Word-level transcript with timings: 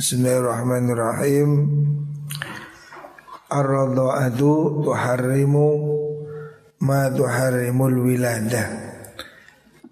Bismillahirrahmanirrahim. 0.00 1.50
Ar-radha'atu 3.52 4.80
tuharrimu 4.80 5.68
ma 6.80 7.12
tuharrimul 7.12 8.08
wiladah 8.08 8.64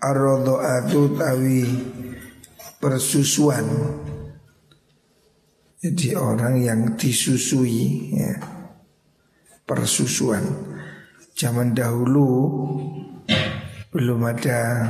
Ar-radha'atu 0.00 1.12
tawi 1.12 1.60
persusuan. 2.80 3.68
Jadi 5.84 6.16
orang 6.16 6.56
yang 6.56 6.80
disusui 6.96 8.16
ya. 8.16 8.32
Persusuan. 9.68 10.40
Zaman 11.36 11.76
dahulu 11.76 12.28
belum 13.92 14.24
ada 14.24 14.88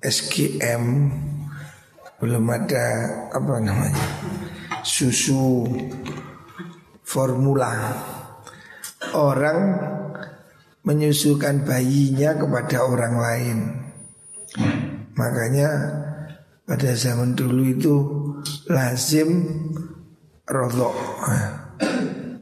SGM 0.00 0.84
belum 2.18 2.44
ada 2.50 2.86
apa 3.30 3.54
namanya 3.62 4.06
susu 4.82 5.66
formula. 7.06 7.72
Orang 9.14 9.58
menyusukan 10.82 11.62
bayinya 11.64 12.36
kepada 12.36 12.84
orang 12.84 13.14
lain. 13.16 13.58
Makanya 15.14 15.70
pada 16.66 16.90
zaman 16.98 17.32
dulu 17.38 17.62
itu 17.64 17.94
lazim 18.68 19.46
rodok. 20.44 20.96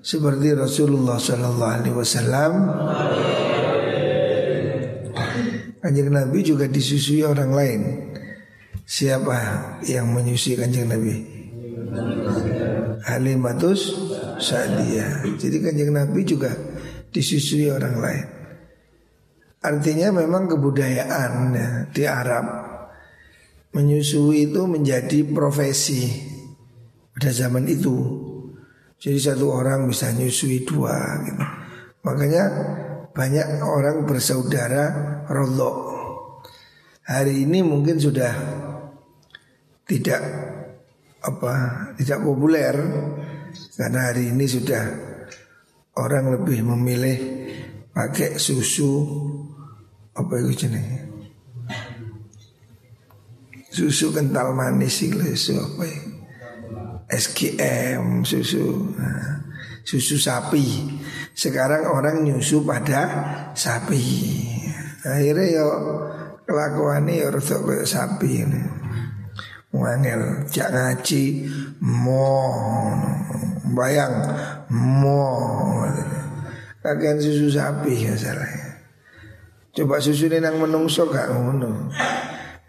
Seperti 0.07 0.55
Rasulullah 0.55 1.19
Shallallahu 1.19 1.75
Alaihi 1.83 1.97
Wasallam. 1.99 2.53
Kanjeng 5.83 6.11
Nabi 6.11 6.39
juga 6.43 6.67
disusui 6.67 7.23
orang 7.23 7.51
lain. 7.55 7.81
Siapa 8.87 9.39
yang 9.83 10.15
menyusui 10.15 10.55
kanjeng 10.55 10.87
Nabi? 10.87 11.27
Halimatus 13.03 13.81
Sa'diyah. 14.39 15.27
Jadi 15.35 15.59
kanjeng 15.59 15.91
Nabi 15.91 16.23
juga 16.23 16.55
disusui 17.11 17.67
orang 17.67 17.97
lain. 17.99 18.27
Artinya 19.67 20.15
memang 20.15 20.47
kebudayaan 20.47 21.33
ya, 21.51 21.69
di 21.91 22.07
Arab 22.07 22.47
menyusui 23.75 24.55
itu 24.55 24.63
menjadi 24.71 25.27
profesi 25.35 26.07
pada 27.11 27.35
zaman 27.35 27.67
itu. 27.67 27.97
Jadi 29.03 29.19
satu 29.19 29.51
orang 29.51 29.91
bisa 29.91 30.15
nyusui 30.15 30.63
dua 30.63 30.95
gitu. 31.27 31.45
Makanya 32.07 32.45
banyak 33.11 33.67
orang 33.67 34.07
bersaudara 34.07 35.27
rodok. 35.27 35.99
Hari 37.03 37.43
ini 37.43 37.67
mungkin 37.67 37.99
sudah 37.99 38.35
tidak 39.87 40.21
apa 41.23 41.55
tidak 41.97 42.19
populer 42.23 42.75
karena 43.79 44.01
hari 44.13 44.35
ini 44.35 44.45
sudah 44.45 44.85
orang 45.97 46.35
lebih 46.37 46.61
memilih 46.67 47.19
pakai 47.95 48.37
susu 48.37 48.93
apa 50.13 50.33
itu 50.43 50.67
jenis 50.67 50.87
susu 53.73 54.13
kental 54.13 54.53
manis 54.53 55.07
susu 55.07 55.55
apa 55.57 55.85
ya 55.87 56.01
SGM 57.07 58.27
susu 58.27 58.91
nah, 58.99 59.47
susu 59.87 60.19
sapi 60.19 60.67
sekarang 61.37 61.85
orang 61.85 62.25
nyusu 62.25 62.65
pada 62.65 63.05
sapi. 63.53 64.01
Akhirnya 65.05 65.47
yo 65.53 65.69
kelakuannya 66.49 67.21
ya 67.21 67.29
rasa 67.29 67.61
kayak 67.61 67.85
sapi 67.85 68.41
ini. 68.41 68.63
Wangel 69.77 70.49
jak 70.49 70.73
ngaji 70.73 71.45
mo 71.85 72.33
bayang 73.77 74.17
mo 74.73 75.29
kagian 76.81 77.21
susu 77.21 77.53
sapi 77.53 78.09
ya 78.09 78.15
salahnya. 78.17 78.67
Coba 79.77 80.01
susu 80.01 80.33
ini 80.33 80.41
nang 80.41 80.57
menungso 80.57 81.05
gak 81.13 81.29
ngono. 81.29 81.93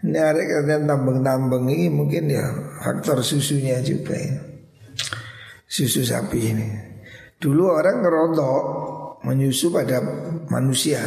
Ini 0.04 0.18
ada 0.20 0.42
kalian 0.44 0.84
tambeng-tambeng 0.84 1.64
ini 1.72 1.88
mungkin 1.88 2.28
ya 2.28 2.44
faktor 2.84 3.24
susunya 3.24 3.80
juga 3.80 4.12
ya. 4.12 4.36
Susu 5.64 6.04
sapi 6.04 6.38
ini. 6.38 6.68
Dulu 7.38 7.70
orang 7.70 8.04
ngerontok 8.04 8.62
menyusu 9.24 9.70
pada 9.72 10.02
manusia. 10.50 11.00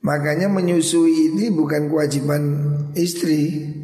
Makanya 0.00 0.48
menyusui 0.48 1.32
ini 1.32 1.50
bukan 1.52 1.88
kewajiban 1.88 2.42
istri. 2.94 3.76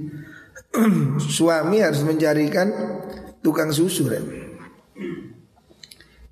Suami 1.37 1.81
harus 1.81 2.04
mencarikan 2.04 2.69
tukang 3.41 3.72
susu. 3.72 4.09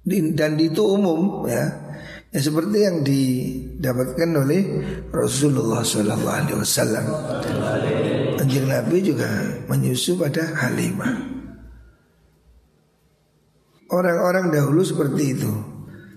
Dan 0.05 0.51
itu 0.61 0.83
umum 0.85 1.49
ya. 1.49 1.85
Ya 2.35 2.43
seperti 2.43 2.83
yang 2.83 3.07
didapatkan 3.07 4.31
oleh 4.35 4.63
Rasulullah 5.15 5.87
Sallallahu 5.87 6.27
Alaihi 6.27 6.59
Wasallam. 6.59 7.07
Anjing 8.43 8.67
Nabi 8.67 9.07
juga 9.07 9.31
menyusu 9.71 10.19
pada 10.19 10.43
Halimah. 10.43 11.15
Orang-orang 13.87 14.51
dahulu 14.51 14.83
seperti 14.83 15.39
itu. 15.39 15.53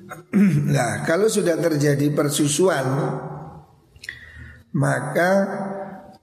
nah, 0.73 1.05
kalau 1.05 1.29
sudah 1.29 1.53
terjadi 1.61 2.09
persusuan, 2.09 2.87
maka 4.73 5.31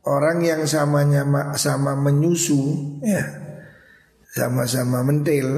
orang 0.05 0.45
yang 0.45 0.63
samanya 0.69 1.25
sama 1.57 1.97
menyusu, 1.97 2.97
ya, 3.01 3.25
sama-sama 4.37 5.01
mentil, 5.01 5.49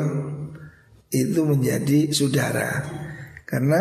itu 1.10 1.40
menjadi 1.42 2.10
saudara, 2.14 2.82
karena 3.46 3.80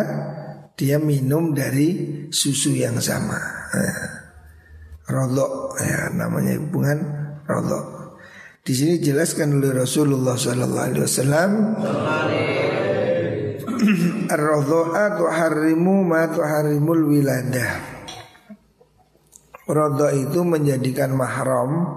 dia 0.76 0.98
minum 0.98 1.54
dari 1.54 2.28
susu 2.34 2.74
yang 2.76 2.98
sama. 3.00 3.40
Nah, 3.72 4.08
rodok, 5.10 5.78
ya, 5.80 6.10
namanya 6.12 6.58
hubungan 6.60 6.98
rodok. 7.46 8.18
Di 8.66 8.74
sini 8.74 8.98
jelaskan 8.98 9.62
oleh 9.62 9.78
Rasulullah 9.78 10.34
Sallallahu 10.34 10.86
Alaihi 10.90 11.06
Wasallam. 11.06 11.52
Ar-radha'a 14.34 15.22
tuharrimu 15.22 16.02
ma 16.02 16.26
tuharrimul 16.34 17.14
wiladah. 17.14 17.95
Radha 19.66 20.14
itu 20.14 20.46
menjadikan 20.46 21.18
mahram 21.18 21.90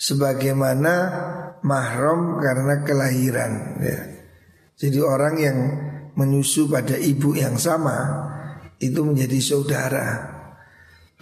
sebagaimana 0.00 0.94
mahram 1.60 2.40
karena 2.40 2.80
kelahiran 2.82 3.52
ya. 3.80 4.00
Jadi 4.80 4.98
orang 4.98 5.34
yang 5.38 5.58
menyusu 6.16 6.66
pada 6.68 6.96
ibu 6.96 7.36
yang 7.36 7.60
sama 7.60 8.28
itu 8.80 9.04
menjadi 9.04 9.38
saudara 9.38 10.08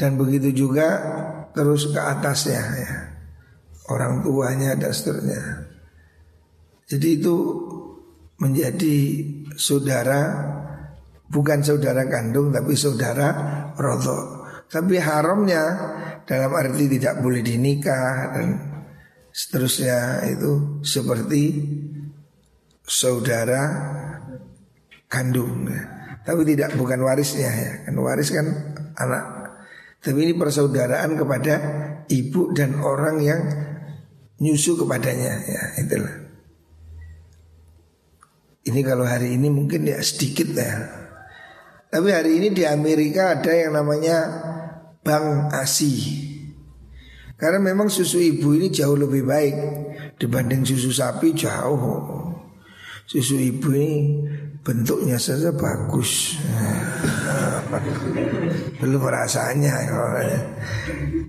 dan 0.01 0.17
begitu 0.17 0.55
juga 0.67 0.89
terus 1.53 1.93
ke 1.93 2.01
atasnya 2.01 2.63
ya 2.79 2.93
orang 3.91 4.23
tuanya 4.23 4.79
dan 4.79 4.95
seterusnya. 4.95 5.43
Jadi 6.87 7.09
itu 7.21 7.37
menjadi 8.41 8.97
saudara 9.59 10.21
bukan 11.29 11.61
saudara 11.61 12.07
kandung 12.09 12.55
tapi 12.55 12.75
saudara 12.79 13.29
rodo. 13.77 14.40
Tapi 14.71 15.03
haramnya 15.03 15.63
dalam 16.23 16.55
arti 16.55 16.87
tidak 16.87 17.19
boleh 17.19 17.43
dinikah 17.43 18.31
dan 18.31 18.49
seterusnya 19.35 20.23
itu 20.31 20.79
seperti 20.87 21.43
saudara 22.87 23.63
kandung. 25.11 25.67
Tapi 26.23 26.43
tidak 26.47 26.79
bukan 26.79 27.03
warisnya 27.03 27.51
ya. 27.51 27.73
Kan 27.91 27.99
waris 27.99 28.31
kan 28.31 28.47
anak. 28.95 29.25
Tapi 30.01 30.19
ini 30.23 30.33
persaudaraan 30.39 31.19
kepada 31.19 31.55
ibu 32.07 32.55
dan 32.55 32.79
orang 32.79 33.17
yang 33.21 33.41
nyusu 34.41 34.79
kepadanya 34.79 35.33
ya 35.51 35.63
itulah. 35.83 36.15
Ini 38.61 38.81
kalau 38.87 39.03
hari 39.03 39.35
ini 39.35 39.51
mungkin 39.51 39.83
ya 39.83 39.99
sedikit 40.01 40.55
ya. 40.55 40.73
Tapi 41.91 42.09
hari 42.15 42.39
ini 42.39 42.49
di 42.55 42.63
Amerika 42.63 43.35
ada 43.35 43.51
yang 43.51 43.75
namanya 43.75 44.19
Bank 45.01 45.57
ASI. 45.57 46.29
Karena 47.41 47.57
memang 47.57 47.89
susu 47.89 48.21
ibu 48.21 48.53
ini 48.53 48.69
jauh 48.69 49.01
lebih 49.01 49.25
baik 49.25 49.57
dibanding 50.21 50.61
susu 50.61 50.93
sapi 50.93 51.33
jauh. 51.33 52.29
Susu 53.09 53.41
ibu 53.41 53.73
ini 53.73 54.21
bentuknya 54.61 55.17
saja 55.17 55.49
bagus. 55.57 56.37
Belum 58.85 59.01
rasanya. 59.09 59.73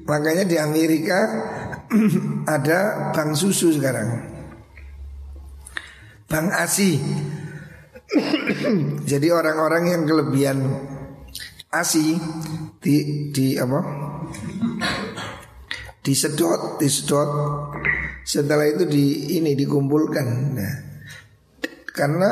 Makanya 0.03 0.43
di 0.43 0.59
Amerika 0.59 1.19
ada 2.59 3.11
bank 3.15 3.31
susu 3.39 3.71
sekarang. 3.71 4.27
Bank 6.27 6.47
ASI. 6.51 6.99
Jadi 9.11 9.27
orang-orang 9.31 9.95
yang 9.95 10.03
kelebihan 10.03 10.59
ASI 11.71 12.19
di 12.83 12.95
di 13.31 13.55
apa? 13.55 13.79
Disedot, 16.01 16.81
disedot 16.81 17.29
Setelah 18.21 18.69
itu 18.69 18.85
di 18.85 19.37
ini 19.39 19.57
dikumpulkan. 19.57 20.27
Nah, 20.53 20.75
karena 21.89 22.31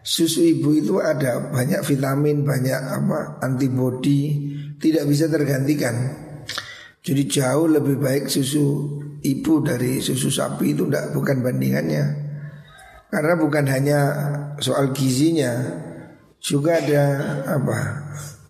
susu 0.00 0.40
ibu 0.40 0.72
itu 0.72 0.98
ada 0.98 1.52
banyak 1.52 1.84
vitamin, 1.84 2.42
banyak 2.42 2.80
apa 2.80 3.42
antibodi, 3.44 4.50
tidak 4.80 5.04
bisa 5.04 5.28
tergantikan. 5.28 5.94
Jadi 7.02 7.22
jauh 7.28 7.66
lebih 7.66 7.98
baik 7.98 8.30
susu 8.30 8.98
ibu 9.20 9.52
dari 9.60 9.98
susu 9.98 10.30
sapi 10.30 10.72
itu 10.72 10.86
tidak 10.88 11.12
bukan 11.12 11.42
bandingannya. 11.42 12.04
Karena 13.12 13.34
bukan 13.36 13.66
hanya 13.68 14.00
soal 14.62 14.94
gizinya, 14.96 15.52
juga 16.40 16.80
ada 16.80 17.04
apa 17.60 17.78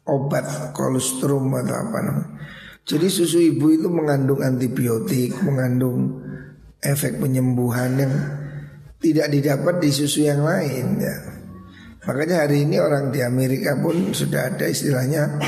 obat 0.07 0.75
kolostrum 0.75 1.53
atau 1.55 1.77
apa 1.77 1.99
namanya. 2.03 2.31
Jadi 2.83 3.07
susu 3.07 3.39
ibu 3.39 3.71
itu 3.71 3.87
mengandung 3.87 4.43
antibiotik, 4.43 5.39
mengandung 5.47 6.19
efek 6.83 7.23
penyembuhan 7.23 7.95
yang 7.95 8.15
tidak 8.99 9.31
didapat 9.31 9.79
di 9.79 9.91
susu 9.95 10.27
yang 10.27 10.43
lain 10.43 10.99
ya. 10.99 11.17
Makanya 12.03 12.47
hari 12.47 12.67
ini 12.67 12.83
orang 12.83 13.15
di 13.15 13.23
Amerika 13.23 13.79
pun 13.79 14.11
sudah 14.11 14.51
ada 14.51 14.67
istilahnya 14.67 15.39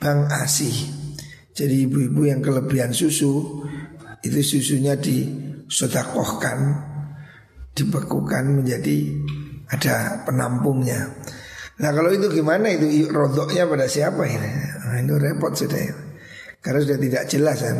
bank 0.00 0.32
ASI. 0.32 0.72
Jadi 1.52 1.84
ibu-ibu 1.84 2.24
yang 2.24 2.40
kelebihan 2.40 2.96
susu 2.96 3.60
itu 4.24 4.40
susunya 4.40 4.96
disodakohkan, 4.96 6.58
dibekukan 7.76 8.64
menjadi 8.64 9.20
ada 9.68 10.24
penampungnya. 10.24 11.12
Nah 11.78 11.90
kalau 11.94 12.10
itu 12.10 12.26
gimana 12.30 12.74
itu 12.74 13.06
rodoknya 13.10 13.66
pada 13.70 13.86
siapa 13.86 14.26
ini? 14.26 14.50
Nah, 14.82 14.98
itu 14.98 15.14
repot 15.14 15.54
sudah 15.54 15.78
ya. 15.78 15.94
Karena 16.58 16.78
sudah 16.82 16.98
tidak 16.98 17.22
jelas 17.30 17.58
kan. 17.62 17.78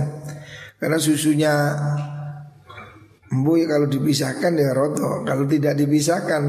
Karena 0.79 0.99
susunya 1.03 1.53
Embu 3.29 3.61
kalau 3.69 3.85
dipisahkan 3.91 4.57
ya 4.57 4.73
rodok 4.73 5.27
Kalau 5.27 5.45
tidak 5.45 5.77
dipisahkan 5.77 6.43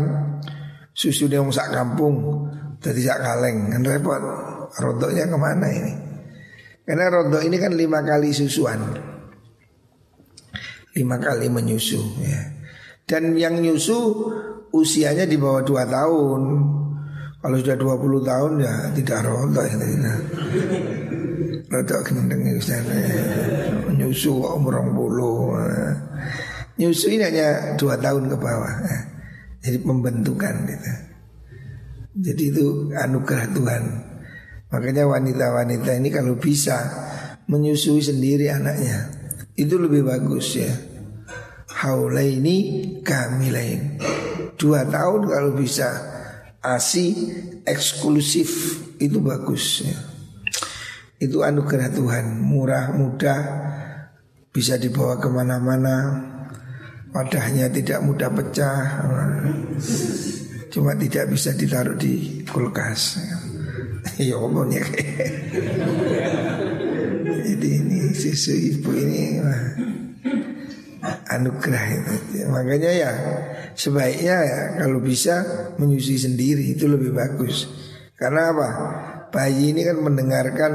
Susu 0.96 1.28
dia 1.28 1.44
sak 1.52 1.76
kampung 1.76 2.48
Jadi 2.80 3.02
sak 3.04 3.20
kaleng 3.20 3.74
kan 3.74 3.82
repot 3.84 4.22
Rodoknya 4.80 5.28
ke 5.28 5.38
mana 5.38 5.68
ini 5.68 5.94
Karena 6.88 7.12
rodok 7.12 7.42
ini 7.44 7.58
kan 7.60 7.76
lima 7.76 8.00
kali 8.06 8.32
susuan 8.32 8.80
Lima 10.96 11.18
kali 11.20 11.52
menyusu 11.52 12.02
ya. 12.24 12.42
Dan 13.10 13.34
yang 13.34 13.58
nyusu 13.58 13.98
usianya 14.70 15.26
di 15.26 15.38
bawah 15.38 15.66
dua 15.66 15.84
tahun 15.90 16.42
kalau 17.40 17.56
sudah 17.56 17.76
20 17.80 18.28
tahun 18.28 18.52
ya 18.60 18.74
tidak 19.00 19.20
rontok 19.24 19.64
ya. 19.64 19.78
Rontok 21.72 22.00
gendeng 22.04 22.44
Nyusu 23.96 24.44
umur 24.44 24.84
bulu 24.92 25.56
Nyusu 26.76 27.08
ini 27.16 27.24
hanya 27.24 27.80
dua 27.80 27.96
tahun 27.96 28.28
ke 28.28 28.36
bawah 28.36 28.74
Jadi 29.64 29.78
pembentukan 29.80 30.56
gitu. 30.68 30.92
Jadi 32.20 32.44
itu 32.52 32.66
anugerah 32.92 33.48
Tuhan. 33.56 33.84
Makanya 34.76 35.08
wanita-wanita 35.08 35.96
ini 35.96 36.12
kalau 36.12 36.36
bisa 36.36 36.76
Menyusui 37.48 38.04
sendiri 38.04 38.52
anaknya 38.52 39.16
Itu 39.56 39.80
lebih 39.80 40.04
bagus 40.04 40.60
ya. 40.60 40.76
Haulaini 41.72 43.00
kamilain 43.00 43.96
Dua 44.60 44.84
tahun 44.84 45.22
kalau 45.32 45.56
bisa 45.56 46.19
ASI 46.60 47.08
eksklusif. 47.64 48.82
Itu 49.00 49.24
bagus 49.24 49.84
ya. 49.88 49.98
Itu 51.20 51.44
anugerah 51.44 51.92
Tuhan. 51.92 52.40
Murah, 52.44 52.96
mudah 52.96 53.42
Bisa 54.50 54.82
dibawa 54.82 55.22
ke 55.22 55.30
mana-mana. 55.30 56.26
Wadahnya 57.14 57.70
tidak 57.70 58.02
mudah 58.02 58.34
pecah. 58.34 58.82
Cuma 60.70 60.98
tidak 60.98 61.30
bisa 61.32 61.54
ditaruh 61.54 61.96
di 61.98 62.44
kulkas. 62.46 63.22
Ya 64.20 64.36
omongnya 64.36 64.84
Jadi 67.40 67.68
ini 67.84 68.12
susu 68.12 68.52
ibu 68.52 68.92
ini 68.96 69.40
Anugerah 71.40 71.86
itu 71.96 72.44
Makanya 72.52 72.92
ya 72.92 73.12
Sebaiknya 73.80 74.36
ya 74.44 74.60
kalau 74.84 75.00
bisa 75.00 75.40
menyusui 75.80 76.20
sendiri 76.20 76.76
itu 76.76 76.84
lebih 76.84 77.16
bagus. 77.16 77.64
Karena 78.20 78.52
apa? 78.52 78.70
Bayi 79.32 79.72
ini 79.72 79.88
kan 79.88 80.04
mendengarkan 80.04 80.72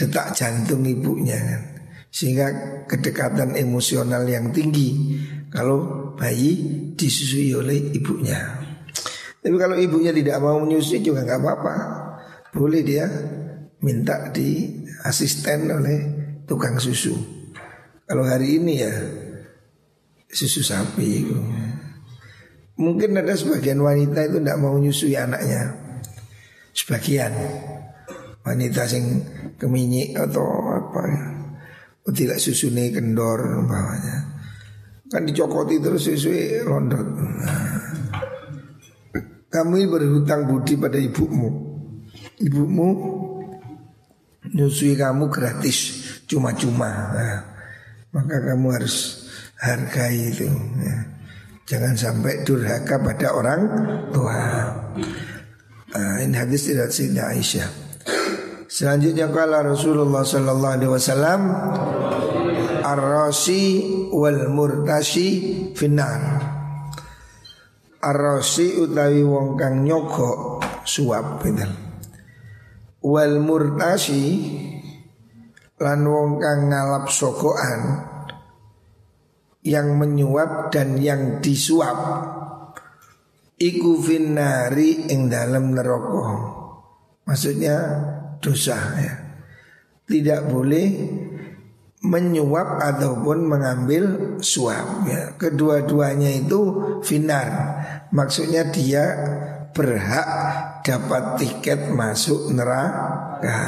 detak 0.00 0.32
jantung 0.32 0.80
ibunya 0.88 1.36
kan. 1.36 1.62
Sehingga 2.08 2.46
kedekatan 2.88 3.52
emosional 3.52 4.24
yang 4.24 4.48
tinggi 4.48 5.20
kalau 5.52 6.08
bayi 6.16 6.56
disusui 6.96 7.52
oleh 7.52 7.92
ibunya. 7.92 8.64
Tapi 9.44 9.56
kalau 9.60 9.76
ibunya 9.76 10.16
tidak 10.16 10.40
mau 10.40 10.56
menyusui 10.64 11.04
juga 11.04 11.28
nggak 11.28 11.40
apa-apa. 11.44 11.76
Boleh 12.56 12.80
dia 12.80 13.04
minta 13.84 14.32
di 14.32 14.72
asisten 15.04 15.68
oleh 15.68 15.98
tukang 16.48 16.80
susu. 16.80 17.12
Kalau 18.08 18.24
hari 18.24 18.56
ini 18.56 18.72
ya 18.80 18.92
susu 20.28 20.60
sapi. 20.60 21.24
Mungkin 22.78 23.18
ada 23.18 23.34
sebagian 23.34 23.82
wanita 23.82 24.28
itu 24.30 24.38
tidak 24.38 24.58
mau 24.62 24.78
nyusui 24.78 25.18
anaknya. 25.18 25.74
Sebagian. 26.70 27.32
Wanita 28.46 28.86
sing 28.88 29.04
keminyik 29.58 30.14
atau 30.16 30.46
apa 30.72 31.00
ya. 31.04 31.24
Oh, 32.08 32.14
Tidak 32.14 32.40
susuni 32.40 32.88
kendor 32.88 33.68
bawahnya 33.68 34.16
Kan 35.12 35.28
dicokoti 35.28 35.76
terus 35.76 36.08
susui 36.08 36.56
londot. 36.64 37.04
Kamu 39.52 39.74
berhutang 39.88 40.48
budi 40.48 40.80
pada 40.80 40.96
ibumu. 40.96 41.48
Ibumu 42.40 42.88
nyusui 44.54 44.96
kamu 44.96 45.28
gratis 45.28 46.08
Cuma-cuma. 46.28 46.88
Nah, 47.16 47.40
Maka 48.12 48.40
kamu 48.52 48.68
harus 48.72 49.17
hargai 49.58 50.30
itu 50.30 50.46
ya. 50.82 50.96
Jangan 51.68 51.94
sampai 52.00 52.48
durhaka 52.48 52.96
pada 52.96 53.28
orang 53.36 53.60
tua. 54.08 54.40
Uh, 55.92 56.16
ini 56.24 56.32
hadis 56.32 56.72
tidak 56.72 56.88
Sayyidina 56.88 57.28
Aisyah. 57.36 57.68
Selanjutnya 58.68 59.28
kala 59.28 59.64
Rasulullah 59.64 60.24
sallallahu 60.24 60.74
alaihi 60.80 60.92
wasallam 60.92 61.40
Ar-rasi 62.88 63.84
wal 64.08 64.48
murtashi 64.48 65.28
finnar. 65.76 66.40
Ar-rasi 68.00 68.80
utawi 68.80 69.20
wong 69.28 69.60
kang 69.60 69.84
nyogok 69.84 70.64
suap 70.88 71.44
gitu. 71.44 71.68
Wal 73.04 73.44
murtashi 73.44 74.24
lan 75.76 76.00
wong 76.00 76.40
kang 76.40 76.72
ngalap 76.72 77.12
sokoan 77.12 78.07
yang 79.62 79.98
menyuap 79.98 80.70
dan 80.70 80.98
yang 80.98 81.42
disuap. 81.42 81.98
Iku 83.58 83.98
finnari 83.98 85.10
ing 85.10 85.26
dalam 85.26 85.74
neraka. 85.74 86.26
Maksudnya 87.26 87.76
dosa 88.38 88.78
ya. 89.02 89.14
Tidak 90.08 90.46
boleh 90.46 90.86
menyuap 92.06 92.78
ataupun 92.78 93.50
mengambil 93.50 94.38
suap 94.38 95.04
ya. 95.10 95.34
Kedua-duanya 95.34 96.38
itu 96.38 96.60
finar. 97.02 97.50
Maksudnya 98.14 98.70
dia 98.70 99.04
berhak 99.74 100.28
dapat 100.86 101.42
tiket 101.42 101.90
masuk 101.90 102.54
neraka. 102.54 103.60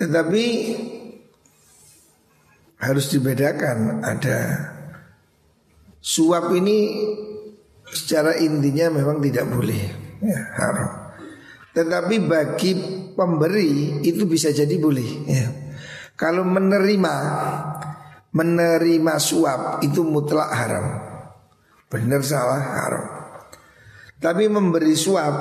Tetapi 0.00 0.44
harus 2.78 3.10
dibedakan 3.10 4.02
ada 4.02 4.38
suap 6.04 6.52
ini 6.52 7.06
secara 7.88 8.36
intinya 8.42 8.92
memang 8.92 9.22
tidak 9.22 9.46
boleh 9.48 9.82
ya 10.20 10.40
haram. 10.58 10.90
Tetapi 11.74 12.14
bagi 12.22 12.72
pemberi 13.18 13.98
itu 14.06 14.26
bisa 14.30 14.54
jadi 14.54 14.78
boleh 14.78 15.10
ya. 15.26 15.46
Kalau 16.14 16.46
menerima 16.46 17.14
menerima 18.34 19.14
suap 19.18 19.82
itu 19.82 20.02
mutlak 20.06 20.50
haram. 20.54 20.86
Benar 21.90 22.22
salah 22.22 22.62
haram. 22.62 23.06
Tapi 24.18 24.46
memberi 24.46 24.94
suap 24.94 25.34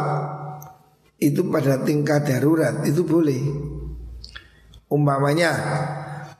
itu 1.21 1.45
pada 1.49 1.81
tingkat 1.81 2.25
darurat 2.25 2.81
itu 2.85 3.05
boleh. 3.05 3.41
Umpamanya 4.89 5.51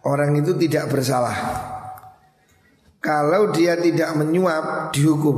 orang 0.03 0.36
itu 0.39 0.55
tidak 0.55 0.91
bersalah. 0.91 1.36
Kalau 3.03 3.51
dia 3.51 3.75
tidak 3.75 4.15
menyuap 4.15 4.95
dihukum. 4.95 5.38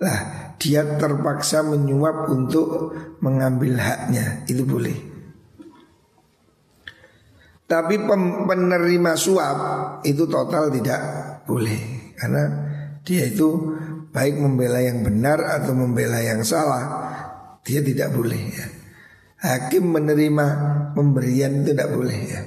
Lah, 0.00 0.52
dia 0.56 0.96
terpaksa 0.96 1.60
menyuap 1.60 2.32
untuk 2.32 2.96
mengambil 3.20 3.76
haknya. 3.76 4.46
Itu 4.48 4.64
boleh. 4.64 5.12
Tapi 7.72 8.04
penerima 8.44 9.12
suap 9.16 9.58
itu 10.04 10.28
total 10.28 10.68
tidak 10.68 11.00
boleh 11.48 12.12
karena 12.20 12.44
dia 13.00 13.32
itu 13.32 13.48
baik 14.12 14.36
membela 14.36 14.76
yang 14.76 15.00
benar 15.00 15.40
atau 15.40 15.72
membela 15.72 16.20
yang 16.20 16.44
salah 16.44 16.84
dia 17.64 17.80
tidak 17.80 18.12
boleh 18.12 18.42
ya. 18.52 18.66
Hakim 19.42 19.88
menerima 19.88 20.46
pemberian 20.92 21.64
itu 21.64 21.72
tidak 21.72 21.96
boleh 21.96 22.18
ya. 22.28 22.42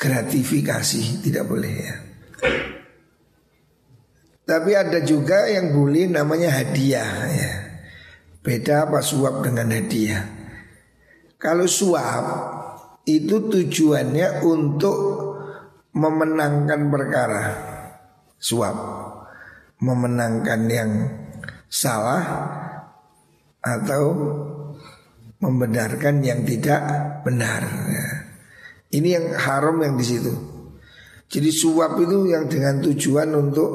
Gratifikasi 0.00 1.20
tidak 1.20 1.44
boleh 1.44 1.74
ya. 1.76 1.96
Tapi 4.48 4.72
ada 4.72 5.04
juga 5.04 5.44
yang 5.46 5.76
boleh 5.76 6.08
namanya 6.08 6.56
hadiah 6.56 7.12
ya. 7.28 7.52
Beda 8.40 8.88
apa 8.88 9.04
suap 9.04 9.44
dengan 9.44 9.76
hadiah. 9.76 10.24
Kalau 11.36 11.68
suap 11.68 12.24
itu 13.04 13.44
tujuannya 13.44 14.40
untuk 14.40 14.96
memenangkan 15.92 16.80
perkara. 16.88 17.46
Suap 18.40 18.76
memenangkan 19.84 20.60
yang 20.66 20.90
salah 21.68 22.24
atau 23.60 24.04
membenarkan 25.40 26.24
yang 26.24 26.40
tidak 26.48 26.80
benar. 27.22 27.62
Ya. 27.92 28.19
Ini 28.90 29.08
yang 29.08 29.26
haram 29.38 29.78
yang 29.82 29.94
di 29.94 30.06
situ. 30.06 30.32
Jadi 31.30 31.50
suap 31.54 31.94
itu 32.02 32.26
yang 32.26 32.50
dengan 32.50 32.82
tujuan 32.82 33.30
untuk 33.38 33.70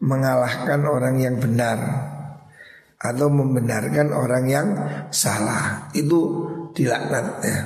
mengalahkan 0.00 0.88
orang 0.88 1.20
yang 1.20 1.36
benar 1.36 1.76
atau 2.96 3.28
membenarkan 3.28 4.08
orang 4.10 4.44
yang 4.48 4.66
salah 5.12 5.92
itu 5.92 6.48
dilaknat 6.72 7.26
ya. 7.44 7.58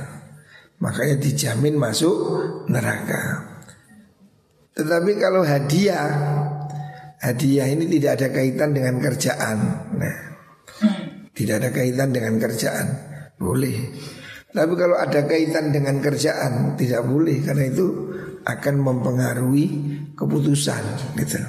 Makanya 0.83 1.23
dijamin 1.23 1.79
masuk 1.79 2.15
neraka. 2.67 3.53
Tetapi 4.73 5.13
kalau 5.21 5.45
hadiah 5.45 6.09
Hadiah 7.23 7.69
ini 7.71 7.87
tidak 7.87 8.19
ada 8.19 8.29
kaitan 8.35 8.73
dengan 8.73 8.97
kerjaan 8.99 9.59
Nah 10.01 10.19
Tidak 11.37 11.55
ada 11.61 11.71
kaitan 11.71 12.11
dengan 12.11 12.41
kerjaan 12.41 12.87
Boleh 13.37 13.77
Tapi 14.53 14.73
kalau 14.77 15.01
ada 15.01 15.25
kaitan 15.25 15.73
dengan 15.73 15.97
kerjaan 15.97 16.77
Tidak 16.77 17.01
boleh 17.09 17.41
Karena 17.41 17.73
itu 17.73 17.89
akan 18.45 18.75
mempengaruhi 18.85 19.67
keputusan 20.13 21.17
gitu 21.17 21.41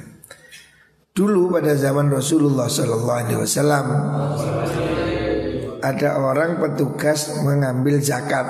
Dulu 1.13 1.53
pada 1.53 1.77
zaman 1.77 2.09
Rasulullah 2.09 2.65
Sallallahu 2.65 3.19
Alaihi 3.21 3.39
Wasallam 3.43 3.85
ada 5.83 6.15
orang 6.15 6.63
petugas 6.63 7.43
mengambil 7.43 7.99
zakat, 7.99 8.47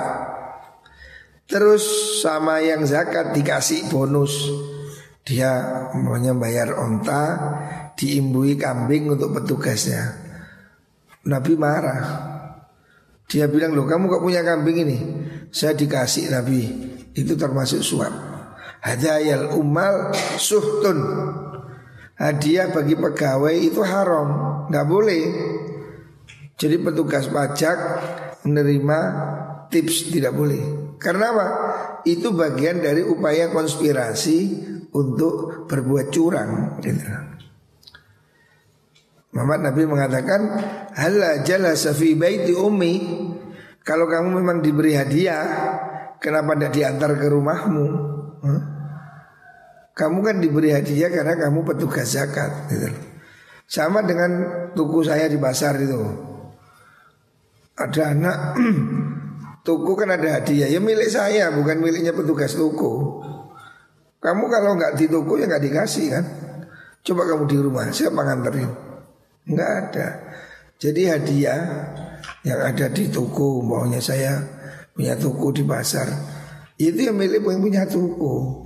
terus 1.50 1.82
sama 2.22 2.62
yang 2.62 2.86
zakat 2.86 3.34
dikasih 3.34 3.90
bonus, 3.90 4.54
dia 5.26 5.90
maunya 5.98 6.30
bayar 6.30 6.78
onta, 6.78 7.24
diimbui 7.98 8.54
kambing 8.54 9.10
untuk 9.18 9.34
petugasnya. 9.34 10.14
Nabi 11.26 11.58
marah. 11.58 12.33
Dia 13.28 13.48
bilang 13.48 13.72
loh 13.72 13.88
kamu 13.88 14.08
kok 14.08 14.22
punya 14.22 14.44
kambing 14.44 14.84
ini? 14.84 14.98
Saya 15.50 15.72
dikasih 15.74 16.30
Nabi. 16.30 16.60
Itu 17.14 17.38
termasuk 17.38 17.80
suap. 17.80 18.12
Hadayal 18.84 19.54
umal 19.56 20.12
suhtun. 20.36 20.98
Hadiah 22.14 22.70
bagi 22.70 22.94
pegawai 22.94 23.56
itu 23.58 23.82
haram, 23.82 24.28
nggak 24.70 24.86
boleh. 24.86 25.24
Jadi 26.54 26.78
petugas 26.78 27.26
pajak 27.26 27.76
menerima 28.46 28.98
tips 29.66 30.14
tidak 30.14 30.30
boleh. 30.30 30.94
Karena 31.02 31.34
apa? 31.34 31.46
Itu 32.06 32.30
bagian 32.30 32.78
dari 32.78 33.02
upaya 33.02 33.50
konspirasi 33.50 34.38
untuk 34.94 35.66
berbuat 35.66 36.06
curang. 36.14 36.78
Gitu. 36.78 37.33
Muhammad 39.34 39.60
Nabi 39.66 39.82
mengatakan, 39.90 40.40
"Hala 40.94 41.42
jalasa 41.42 41.90
baiti 41.92 42.54
ummi." 42.54 42.94
Kalau 43.84 44.08
kamu 44.08 44.40
memang 44.40 44.64
diberi 44.64 44.96
hadiah, 44.96 45.44
kenapa 46.22 46.56
tidak 46.56 46.72
diantar 46.72 47.10
ke 47.20 47.26
rumahmu? 47.28 47.86
Huh? 48.40 48.62
Kamu 49.92 50.18
kan 50.24 50.40
diberi 50.40 50.72
hadiah 50.72 51.12
karena 51.12 51.36
kamu 51.36 51.66
petugas 51.66 52.16
zakat 52.16 52.72
gitu. 52.72 52.88
Sama 53.68 54.04
dengan 54.04 54.30
tuku 54.76 55.00
saya 55.04 55.24
di 55.24 55.40
pasar 55.40 55.80
itu 55.80 56.04
Ada 57.74 58.12
anak 58.12 58.36
Tuku 59.66 59.92
kan 59.96 60.12
ada 60.12 60.36
hadiah 60.36 60.68
Ya 60.68 60.76
milik 60.84 61.08
saya 61.08 61.48
bukan 61.48 61.80
miliknya 61.80 62.12
petugas 62.12 62.52
tuku 62.52 63.24
Kamu 64.20 64.44
kalau 64.52 64.76
nggak 64.76 65.00
di 65.00 65.08
tuku 65.08 65.40
ya 65.40 65.48
nggak 65.48 65.64
dikasih 65.64 66.06
kan 66.12 66.24
Coba 67.00 67.24
kamu 67.24 67.48
di 67.48 67.56
rumah 67.56 67.88
siapa 67.88 68.20
nganterin 68.20 68.93
Nggak 69.44 69.70
ada 69.84 70.08
Jadi 70.80 71.02
hadiah 71.08 71.62
yang 72.44 72.60
ada 72.60 72.88
di 72.88 73.08
tuku 73.08 73.64
Maunya 73.64 74.00
saya 74.00 74.40
punya 74.92 75.16
tuku 75.16 75.52
di 75.52 75.62
pasar 75.64 76.08
Itu 76.80 77.12
yang 77.12 77.16
milik 77.16 77.44
yang 77.44 77.60
punya 77.60 77.84
tuku 77.84 78.64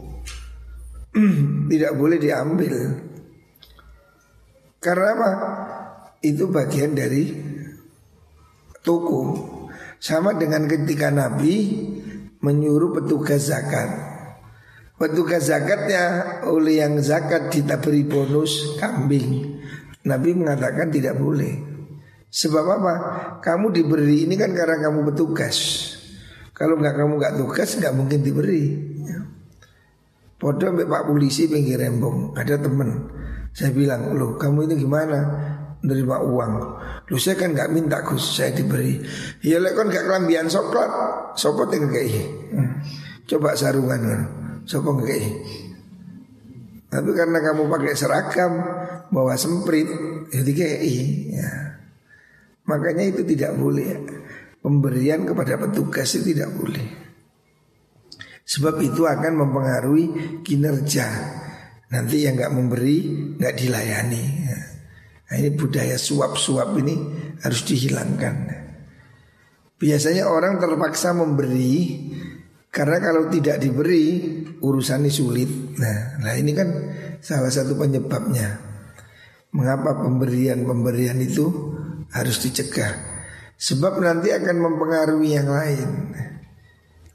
tidak 1.73 1.93
boleh 1.97 2.19
diambil. 2.21 2.75
Karena 4.79 5.09
apa? 5.15 5.31
Itu 6.23 6.51
bagian 6.51 6.95
dari 6.95 7.35
toko. 8.83 9.47
Sama 9.99 10.39
dengan 10.39 10.71
ketika 10.71 11.11
Nabi 11.11 11.75
menyuruh 12.39 12.95
petugas 12.95 13.51
zakat. 13.51 13.91
Petugas 14.99 15.51
zakatnya 15.51 16.39
oleh 16.47 16.83
yang 16.83 16.99
zakat 17.03 17.51
beri 17.83 18.07
bonus 18.07 18.79
kambing. 18.79 19.58
Nabi 20.07 20.31
mengatakan 20.37 20.93
tidak 20.95 21.19
boleh. 21.19 21.67
Sebab 22.29 22.65
apa? 22.69 22.95
Kamu 23.41 23.73
diberi 23.73 24.29
ini 24.29 24.37
kan 24.37 24.53
karena 24.53 24.79
kamu 24.85 25.11
petugas. 25.11 25.57
Kalau 26.53 26.77
nggak 26.77 26.95
kamu 26.95 27.13
nggak 27.17 27.35
tugas 27.41 27.75
nggak 27.81 27.95
mungkin 27.97 28.21
diberi. 28.21 28.63
Podo 30.39 30.71
mbak 30.71 30.87
Pak 30.87 31.03
polisi 31.11 31.51
pinggir 31.51 31.83
rembong 31.83 32.31
Ada 32.39 32.63
temen 32.63 33.11
Saya 33.51 33.75
bilang 33.75 34.15
Loh 34.15 34.39
kamu 34.39 34.71
ini 34.71 34.75
gimana 34.79 35.19
Menerima 35.83 36.17
uang 36.23 36.53
Loh 37.11 37.19
saya 37.19 37.35
kan 37.35 37.59
gak 37.59 37.75
minta 37.75 38.07
Gus 38.07 38.39
Saya 38.39 38.55
diberi 38.55 39.03
Ya 39.43 39.59
lek 39.59 39.75
kan 39.75 39.91
gak 39.91 40.07
kelambian 40.07 40.47
soklat 40.47 40.91
Sopo 41.35 41.67
tinggal 41.67 41.91
kayak 41.91 42.55
hmm. 42.55 42.71
Coba 43.27 43.59
sarungan 43.59 43.99
kan 43.99 44.21
Sopo 44.63 44.95
kayak 45.03 45.27
Tapi 46.87 47.11
karena 47.19 47.39
kamu 47.43 47.67
pakai 47.67 47.95
seragam 47.99 48.53
Bawa 49.09 49.35
semprit. 49.41 49.89
Jadi 50.29 50.51
kayak 50.53 50.81
ya. 51.33 51.51
Makanya 52.69 53.05
itu 53.09 53.25
tidak 53.25 53.57
boleh. 53.57 53.89
Pemberian 54.61 55.25
kepada 55.25 55.57
petugas 55.57 56.13
itu 56.19 56.37
tidak 56.37 56.53
boleh. 56.53 56.87
Sebab 58.45 58.81
itu 58.85 59.09
akan 59.09 59.33
mempengaruhi 59.45 60.07
kinerja. 60.45 61.09
Nanti 61.89 62.29
yang 62.29 62.37
nggak 62.37 62.53
memberi 62.53 62.97
nggak 63.41 63.55
dilayani. 63.57 64.25
Nah 65.29 65.37
ini 65.37 65.53
budaya 65.53 65.97
suap-suap 65.97 66.77
ini 66.81 66.95
harus 67.41 67.65
dihilangkan. 67.65 68.37
Biasanya 69.79 70.29
orang 70.29 70.59
terpaksa 70.59 71.15
memberi 71.15 71.77
Karena 72.69 73.01
kalau 73.01 73.33
tidak 73.33 73.65
diberi 73.65 74.21
urusannya 74.61 75.09
sulit. 75.09 75.49
Nah, 75.81 76.21
nah 76.21 76.37
ini 76.37 76.53
kan 76.53 76.69
salah 77.19 77.49
satu 77.49 77.75
penyebabnya 77.75 78.68
Mengapa 79.49 79.97
pemberian-pemberian 80.05 81.17
itu 81.25 81.49
harus 82.13 82.37
dicegah? 82.45 82.93
Sebab 83.59 83.99
nanti 83.99 84.31
akan 84.31 84.57
mempengaruhi 84.61 85.35
yang 85.35 85.51
lain. 85.51 85.89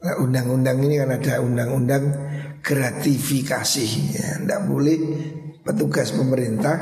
Nah, 0.04 0.16
undang-undang 0.20 0.84
ini 0.84 1.00
kan 1.00 1.16
ada 1.16 1.40
undang-undang 1.40 2.04
gratifikasi. 2.60 3.88
Ya, 4.18 4.60
boleh 4.68 4.98
petugas 5.64 6.12
pemerintah 6.12 6.76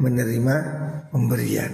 menerima 0.00 0.56
pemberian. 1.12 1.72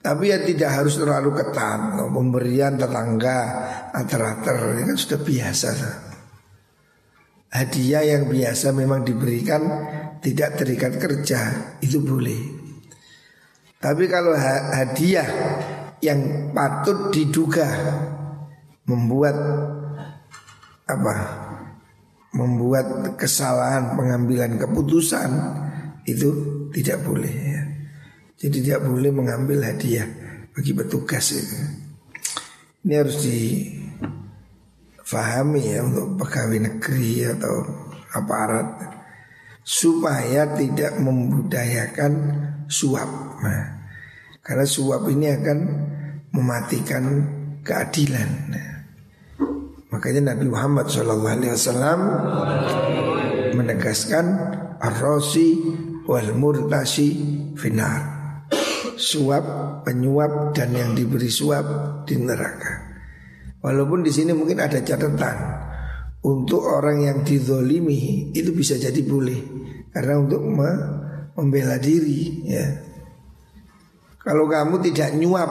Tapi 0.00 0.32
ya 0.32 0.40
tidak 0.40 0.80
harus 0.80 0.96
terlalu 0.96 1.36
ketat. 1.36 2.00
Pemberian 2.00 2.80
tetangga 2.80 3.38
ater-ater 3.92 4.80
Ini 4.80 4.82
kan 4.88 4.96
sudah 4.96 5.20
biasa. 5.20 5.70
Hadiah 7.50 8.16
yang 8.16 8.32
biasa 8.32 8.72
memang 8.72 9.04
diberikan 9.04 9.60
Tidak 10.20 10.50
terikat 10.60 11.00
kerja 11.00 11.40
Itu 11.80 12.04
boleh 12.04 12.40
Tapi 13.80 14.04
kalau 14.06 14.36
hadiah 14.36 15.28
yang 16.00 16.52
patut 16.56 17.12
diduga 17.12 17.68
membuat 18.88 19.36
apa? 20.88 21.14
Membuat 22.30 23.16
kesalahan 23.18 23.98
pengambilan 23.98 24.54
keputusan 24.54 25.30
itu 26.06 26.28
tidak 26.70 27.02
boleh 27.02 27.34
ya. 27.34 27.62
Jadi 28.40 28.56
tidak 28.64 28.86
boleh 28.86 29.10
mengambil 29.12 29.66
hadiah 29.66 30.06
bagi 30.54 30.72
petugas 30.72 31.34
itu. 31.34 31.58
Ini 32.86 32.94
harus 32.96 33.16
di 33.20 33.40
fahami 35.04 35.74
ya 35.74 35.84
untuk 35.84 36.16
pegawai 36.16 36.70
negeri 36.70 37.28
atau 37.28 37.54
aparat 38.14 38.99
supaya 39.70 40.50
tidak 40.58 40.98
membudayakan 40.98 42.12
suap. 42.66 43.06
Nah, 43.38 43.86
karena 44.42 44.66
suap 44.66 45.06
ini 45.06 45.30
akan 45.30 45.58
mematikan 46.34 47.04
keadilan. 47.62 48.30
Nah, 48.50 48.70
makanya 49.94 50.34
Nabi 50.34 50.50
Muhammad 50.50 50.90
SAW 50.90 52.02
menegaskan 53.54 54.26
ar-rosi 54.82 55.62
wal 56.02 56.34
murtasi 56.34 57.08
finar. 57.54 58.18
Suap, 58.98 59.46
penyuap 59.86 60.50
dan 60.50 60.74
yang 60.74 60.98
diberi 60.98 61.30
suap 61.30 61.64
di 62.10 62.18
neraka. 62.18 62.90
Walaupun 63.62 64.02
di 64.02 64.10
sini 64.10 64.34
mungkin 64.34 64.60
ada 64.60 64.82
catatan 64.82 65.69
untuk 66.20 66.60
orang 66.60 67.00
yang 67.00 67.18
didolimi 67.24 68.28
itu 68.36 68.52
bisa 68.52 68.76
jadi 68.76 69.00
boleh 69.00 69.40
karena 69.88 70.20
untuk 70.20 70.44
membela 71.36 71.80
diri 71.80 72.44
ya. 72.44 72.66
Kalau 74.20 74.44
kamu 74.44 74.84
tidak 74.84 75.16
nyuap 75.16 75.50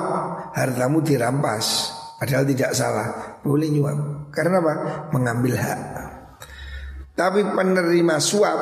hartamu 0.53 1.01
dirampas 1.01 1.89
padahal 2.21 2.45
tidak 2.45 2.77
salah 2.77 3.41
boleh 3.41 3.67
nyuap 3.73 4.29
karena 4.29 4.61
apa 4.61 4.73
mengambil 5.09 5.57
hak. 5.57 5.81
Tapi 7.17 7.43
penerima 7.43 8.15
suap 8.21 8.59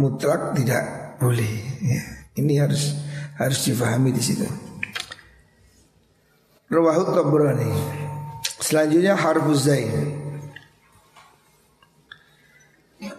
mutlak 0.00 0.56
tidak 0.58 1.14
boleh. 1.20 1.52
Ya. 1.84 2.02
Ini 2.34 2.64
harus 2.64 2.96
harus 3.36 3.60
difahami 3.62 4.10
di 4.10 4.22
situ. 4.24 4.48
Rawahut 6.72 7.12
Tabrani. 7.12 7.70
Selanjutnya 8.58 9.14
harfuz 9.14 9.68
zain. 9.68 10.21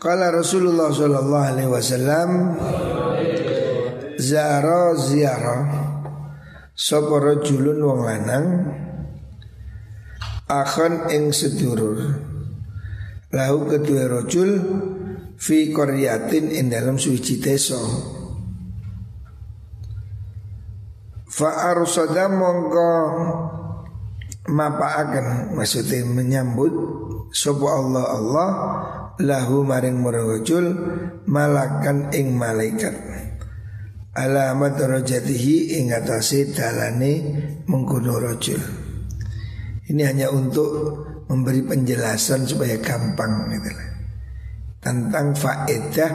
Kala 0.04 0.36
Rasulullah 0.36 0.92
sallallahu 0.92 1.48
alaihi 1.48 1.72
wasallam 1.72 2.60
zara 4.20 5.00
ziarah 5.00 5.64
sapa 6.76 7.24
rajulun 7.24 7.80
wong 7.80 8.02
lanang 8.04 8.48
akhon 10.52 11.08
ing 11.08 11.32
sedurur 11.32 12.20
lahu 13.32 13.64
kedua 13.64 14.12
rajul 14.12 14.52
fi 15.40 15.72
qaryatin 15.72 16.52
ing 16.52 16.68
dalam 16.68 17.00
suci 17.00 17.40
desa. 17.40 17.80
Fa 21.32 21.72
arsada 21.72 22.28
mongko 22.28 22.92
mapaaken 24.52 25.56
maksudnya 25.56 26.04
menyambut 26.04 26.76
sapa 27.32 27.68
Allah 27.72 28.06
Allah 28.12 28.50
lahu 29.22 29.68
maring 29.68 30.02
murajul 30.02 30.66
malakan 31.30 32.10
ing 32.16 32.34
malaikat. 32.34 32.96
Alamat 34.14 34.78
rojatihi 34.78 35.82
ing 35.82 35.90
atase 35.92 36.54
dalane 36.54 37.14
mengkono 37.66 38.22
rajul 38.22 38.84
ini 39.92 40.02
hanya 40.08 40.32
untuk 40.32 40.72
memberi 41.28 41.62
penjelasan 41.64 42.48
supaya 42.48 42.80
gampang 42.80 43.52
gitu 43.52 43.72
tentang 44.80 45.36
faedah 45.36 46.12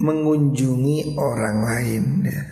mengunjungi 0.00 1.16
orang 1.16 1.58
lain 1.64 2.04
ya. 2.28 2.42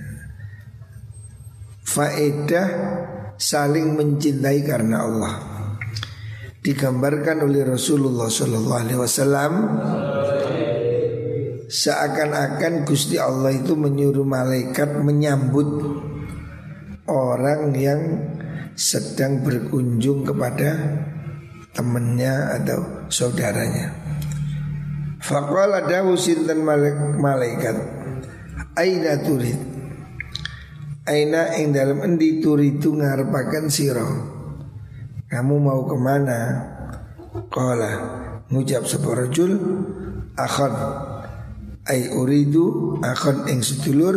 faedah 1.85 2.69
saling 3.37 3.97
mencintai 3.97 4.61
karena 4.65 5.05
Allah 5.05 5.35
digambarkan 6.65 7.45
oleh 7.45 7.61
Rasulullah 7.69 8.33
Shallallahu 8.33 8.81
Alaihi 8.81 8.97
Wasallam 8.97 9.53
seakan-akan 11.69 12.89
Gusti 12.89 13.21
Allah 13.21 13.53
itu 13.53 13.77
menyuruh 13.77 14.25
malaikat 14.25 14.97
menyambut 15.05 15.69
orang 17.05 17.77
yang 17.77 18.01
sedang 18.73 19.45
berkunjung 19.45 20.25
kepada 20.25 21.05
temannya 21.77 22.57
atau 22.57 23.13
saudaranya. 23.13 23.93
Faqala 25.21 25.85
dawu 25.85 26.17
sinten 26.17 26.65
malaikat 27.21 27.77
Aina 28.75 29.21
turid? 29.21 29.57
Aina 31.05 31.53
ing 31.61 31.77
dalam 31.77 32.01
endi 32.01 32.41
turidu 32.41 32.97
ngarepaken 32.97 33.69
sira 33.69 34.34
kamu 35.35 35.55
mau 35.59 35.83
ke 35.83 35.99
mana? 35.99 36.41
Qala 37.51 37.91
ngucap 38.55 38.87
seporajul 38.87 39.59
akhon 40.39 40.75
ay 41.91 42.07
uridu 42.15 42.95
akhon 43.03 43.51
ing 43.51 43.59
sedulur 43.67 44.15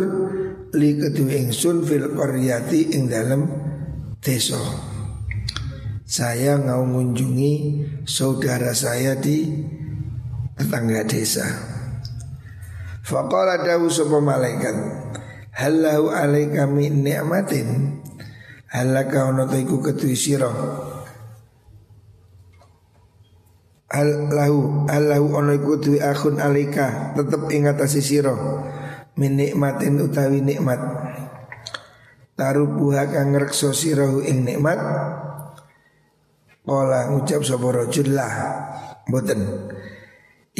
li 0.78 0.94
kedua 0.94 1.42
ingsun 1.42 1.82
fil 1.82 2.14
qaryati 2.14 2.94
ing 2.94 3.10
dalam 3.10 3.50
desa. 4.22 4.62
Saya 6.06 6.54
ngau 6.54 6.86
mengunjungi 6.86 7.54
saudara 8.06 8.70
saya 8.70 9.18
di 9.18 9.42
tetangga 10.54 11.02
desa. 11.02 11.50
Faqala 13.02 13.58
dawu 13.66 13.90
sapa 13.90 14.22
malaikat 14.22 14.76
Halahu 15.50 16.12
alaika 16.12 16.68
min 16.68 17.02
ni'matin 17.02 17.98
Halaka 18.68 19.32
ono 19.32 19.48
iku 19.48 19.80
ketui 19.80 20.12
Al 23.88 24.28
lahu 24.28 24.84
lahu 24.84 25.26
ono 25.32 25.56
iku 25.56 25.80
duwe 25.80 26.04
akhun 26.04 26.36
alika 26.44 27.16
tetep 27.16 27.48
ing 27.48 27.72
atase 27.72 28.04
sira 28.04 28.36
min 29.16 29.32
nikmatin 29.40 29.96
utawi 30.04 30.44
nikmat. 30.44 30.76
Tarubuha 32.36 33.08
kang 33.08 33.32
ngrekso 33.32 33.72
sira 33.72 34.04
ing 34.28 34.44
nikmat. 34.44 34.76
Kala 36.68 37.08
ngucap 37.08 37.40
sapa 37.40 37.64
rajul 37.72 38.12
lah 38.12 38.32
mboten. 39.08 39.40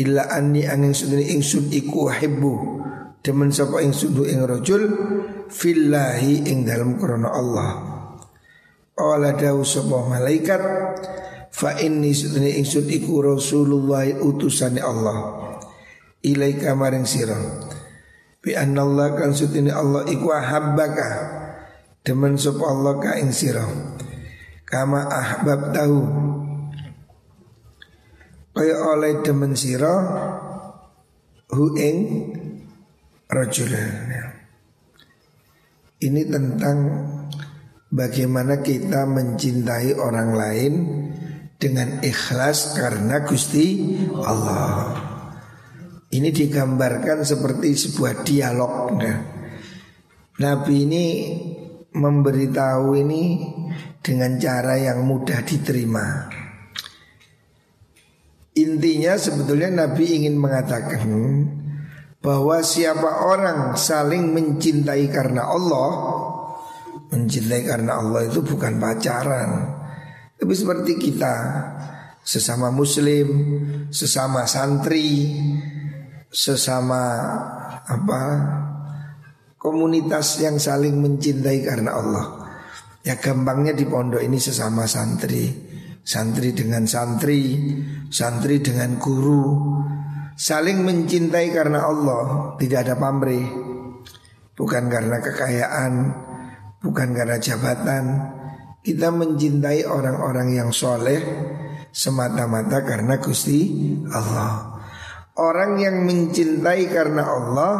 Illa 0.00 0.32
anni 0.32 0.64
angin 0.64 0.96
sudene 0.96 1.28
ingsun 1.28 1.68
iku 1.68 2.08
hibbu 2.08 2.52
demen 3.20 3.52
sapa 3.52 3.84
ingsun 3.84 4.24
ing 4.24 4.40
rajul 4.40 4.88
fillahi 5.52 6.48
ing 6.48 6.64
dalam 6.64 6.96
krana 6.96 7.28
Allah. 7.28 7.70
Kala 8.96 9.36
dawu 9.36 9.68
sapa 9.68 10.00
malaikat 10.08 10.62
Fa 11.58 11.74
inni 11.82 12.14
sudene 12.14 12.54
ingsun 12.54 12.86
iku 12.86 13.18
Rasulullah 13.34 14.06
utusane 14.22 14.78
Allah. 14.78 15.18
Ilaika 16.22 16.78
maring 16.78 17.02
sira. 17.02 17.34
Bi 18.38 18.54
Allah 18.54 19.18
kan 19.18 19.34
sudene 19.34 19.74
Allah 19.74 20.06
iku 20.06 20.30
ahabbaka. 20.30 21.10
Demen 22.06 22.38
sapa 22.38 22.62
Allah 22.62 22.94
ka 23.02 23.18
ing 23.18 23.34
sira. 23.34 23.66
Kama 24.62 25.02
ahbab 25.10 25.74
tahu 25.74 26.00
kaya 28.58 28.74
oleh 28.90 29.22
demen 29.22 29.54
sira 29.54 29.94
hu 31.54 31.78
ing 31.78 31.98
rajulan 33.30 34.10
ini 36.02 36.22
tentang 36.26 36.78
bagaimana 37.86 38.58
kita 38.58 39.06
mencintai 39.06 39.94
orang 39.94 40.30
lain 40.34 40.72
dengan 41.58 41.98
ikhlas 42.00 42.78
karena 42.78 43.26
Gusti 43.26 43.98
Allah. 44.22 44.94
Ini 46.08 46.30
digambarkan 46.32 47.26
seperti 47.26 47.76
sebuah 47.76 48.24
dialog. 48.24 48.96
Nah, 48.96 49.18
Nabi 50.38 50.74
ini 50.86 51.04
memberitahu 51.92 52.94
ini 52.96 53.22
dengan 53.98 54.38
cara 54.38 54.78
yang 54.78 55.04
mudah 55.04 55.42
diterima. 55.44 56.30
Intinya 58.56 59.18
sebetulnya 59.18 59.84
Nabi 59.84 60.22
ingin 60.22 60.38
mengatakan 60.38 61.04
bahwa 62.18 62.62
siapa 62.62 63.28
orang 63.28 63.78
saling 63.78 64.32
mencintai 64.34 65.06
karena 65.12 65.46
Allah, 65.46 65.90
mencintai 67.12 67.62
karena 67.66 68.02
Allah 68.02 68.26
itu 68.26 68.42
bukan 68.42 68.80
pacaran, 68.82 69.77
tapi 70.38 70.54
seperti 70.54 70.92
kita. 70.96 71.34
Sesama 72.28 72.68
muslim 72.68 73.28
Sesama 73.88 74.44
santri 74.44 75.32
Sesama 76.28 77.24
Apa 77.88 78.22
Komunitas 79.56 80.38
yang 80.38 80.60
saling 80.60 81.02
mencintai 81.02 81.66
karena 81.66 81.98
Allah. 81.98 82.26
Ya 83.02 83.18
gampangnya 83.18 83.74
di 83.74 83.88
pondok 83.88 84.22
ini 84.22 84.38
sesama 84.38 84.86
santri. 84.86 85.50
Santri 86.04 86.54
dengan 86.54 86.86
santri 86.86 87.58
Santri 88.06 88.62
dengan 88.62 89.00
guru. 89.02 89.74
Saling 90.38 90.86
mencintai 90.86 91.50
karena 91.50 91.82
Allah 91.82 92.54
Tidak 92.54 92.78
ada 92.78 92.94
pamrih. 92.94 93.42
Bukan 94.54 94.84
karena 94.86 95.18
kekayaan 95.18 95.92
Bukan 96.78 97.08
karena 97.10 97.42
jabatan 97.42 98.37
kita 98.88 99.12
mencintai 99.12 99.84
orang-orang 99.84 100.56
yang 100.56 100.70
soleh 100.72 101.20
semata-mata 101.92 102.80
karena 102.88 103.20
Gusti 103.20 103.68
Allah. 104.08 104.80
Orang 105.36 105.76
yang 105.76 106.08
mencintai 106.08 106.88
karena 106.88 107.28
Allah 107.28 107.74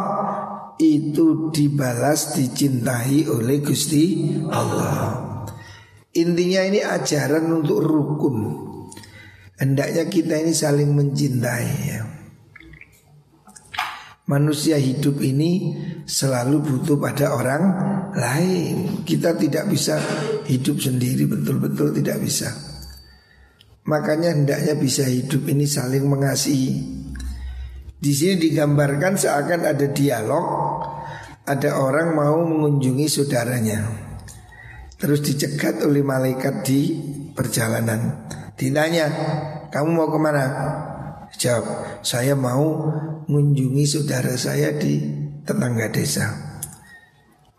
itu 0.77 1.49
dibalas 1.49 2.37
dicintai 2.37 3.25
oleh 3.25 3.57
Gusti 3.65 4.37
Allah. 4.53 5.41
Intinya 6.13 6.61
ini 6.61 6.85
ajaran 6.85 7.49
untuk 7.49 7.81
rukun. 7.81 8.37
Hendaknya 9.57 10.05
kita 10.07 10.39
ini 10.45 10.53
saling 10.53 10.93
mencintai 10.93 11.69
ya. 11.89 12.18
Manusia 14.29 14.77
hidup 14.77 15.17
ini 15.25 15.73
selalu 16.05 16.61
butuh 16.61 17.01
pada 17.01 17.33
orang 17.33 17.63
lain. 18.13 19.01
Kita 19.01 19.33
tidak 19.33 19.65
bisa 19.73 19.97
hidup 20.45 20.77
sendiri 20.77 21.25
betul-betul 21.25 21.97
tidak 21.97 22.21
bisa. 22.21 22.53
Makanya 23.89 24.37
hendaknya 24.37 24.77
bisa 24.77 25.09
hidup 25.09 25.49
ini 25.49 25.65
saling 25.65 26.05
mengasihi. 26.05 26.77
Di 27.97 28.11
sini 28.13 28.37
digambarkan 28.37 29.17
seakan 29.17 29.65
ada 29.65 29.89
dialog, 29.89 30.45
ada 31.49 31.81
orang 31.81 32.13
mau 32.13 32.37
mengunjungi 32.45 33.09
saudaranya. 33.09 33.81
Terus 34.93 35.25
dicegat 35.25 35.81
oleh 35.81 36.05
malaikat 36.05 36.61
di 36.69 37.01
perjalanan. 37.33 38.29
Ditanya, 38.53 39.05
kamu 39.73 39.89
mau 39.89 40.07
ke 40.13 40.19
mana? 40.21 40.45
Jawab, 41.37 42.01
saya 42.01 42.33
mau 42.33 42.89
mengunjungi 43.29 43.85
saudara 43.85 44.33
saya 44.33 44.73
di 44.73 44.97
tetangga 45.45 45.85
desa. 45.93 46.25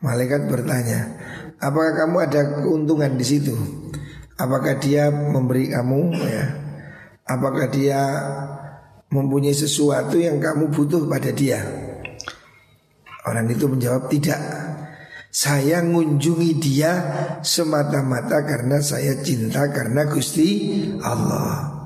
Malaikat 0.03 0.51
bertanya, 0.51 1.15
apakah 1.63 1.93
kamu 1.95 2.17
ada 2.19 2.43
keuntungan 2.65 3.15
di 3.15 3.23
situ? 3.23 3.55
Apakah 4.41 4.81
dia 4.81 5.13
memberi 5.13 5.71
kamu 5.71 6.01
ya? 6.19 6.47
Apakah 7.29 7.71
dia 7.71 8.01
mempunyai 9.13 9.55
sesuatu 9.55 10.19
yang 10.19 10.43
kamu 10.43 10.73
butuh 10.73 11.07
pada 11.07 11.31
dia? 11.31 11.63
Orang 13.29 13.47
itu 13.53 13.69
menjawab 13.69 14.09
tidak. 14.09 14.41
Saya 15.31 15.79
mengunjungi 15.85 16.59
dia 16.59 16.93
semata-mata 17.45 18.43
karena 18.43 18.83
saya 18.83 19.21
cinta 19.23 19.71
karena 19.71 20.09
Gusti 20.11 20.83
Allah. 21.05 21.80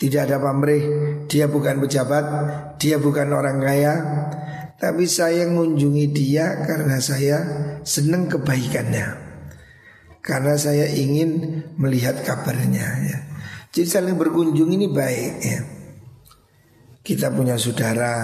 Tidak 0.00 0.24
ada 0.24 0.40
pamrih, 0.40 0.82
dia 1.28 1.44
bukan 1.44 1.76
pejabat, 1.84 2.24
dia 2.80 2.96
bukan 2.96 3.36
orang 3.36 3.60
kaya, 3.60 3.94
tapi 4.80 5.04
saya 5.04 5.44
mengunjungi 5.44 6.06
dia 6.08 6.64
karena 6.64 6.96
saya 7.04 7.36
senang 7.84 8.24
kebaikannya. 8.32 9.28
Karena 10.24 10.56
saya 10.56 10.88
ingin 10.88 11.60
melihat 11.76 12.24
kabarnya 12.24 12.88
ya. 13.04 13.18
Jadi 13.76 13.88
saling 13.88 14.16
berkunjung 14.16 14.72
ini 14.72 14.88
baik 14.88 15.34
ya. 15.44 15.60
Kita 17.04 17.28
punya 17.28 17.60
saudara, 17.60 18.16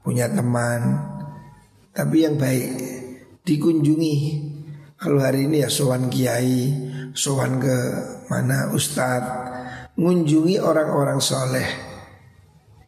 punya 0.00 0.32
teman, 0.32 0.96
tapi 1.92 2.24
yang 2.24 2.40
baik 2.40 2.68
dikunjungi. 3.44 4.16
Kalau 4.96 5.20
hari 5.20 5.44
ini 5.44 5.60
ya 5.60 5.68
sowan 5.68 6.08
kiai, 6.08 6.72
sowan 7.12 7.60
ke 7.60 7.76
mana 8.32 8.72
ustadz, 8.72 9.55
mengunjungi 9.96 10.56
orang-orang 10.60 11.18
soleh. 11.20 11.68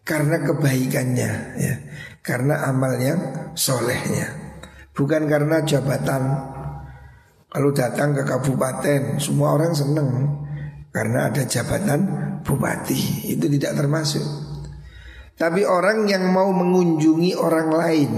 Karena 0.05 0.41
kebaikannya 0.41 1.31
ya. 1.61 1.75
Karena 2.25 2.65
amal 2.69 2.97
yang 3.01 3.53
solehnya. 3.57 4.33
Bukan 4.93 5.29
karena 5.29 5.65
jabatan. 5.65 6.23
Kalau 7.49 7.73
datang 7.73 8.13
ke 8.13 8.23
kabupaten 8.25 9.17
semua 9.21 9.57
orang 9.57 9.73
seneng. 9.73 10.09
Karena 10.93 11.29
ada 11.33 11.45
jabatan 11.45 12.01
bupati. 12.45 13.33
Itu 13.33 13.49
tidak 13.49 13.77
termasuk. 13.77 14.25
Tapi 15.39 15.63
orang 15.63 16.09
yang 16.11 16.29
mau 16.35 16.51
mengunjungi 16.51 17.33
orang 17.39 17.69
lain 17.71 18.13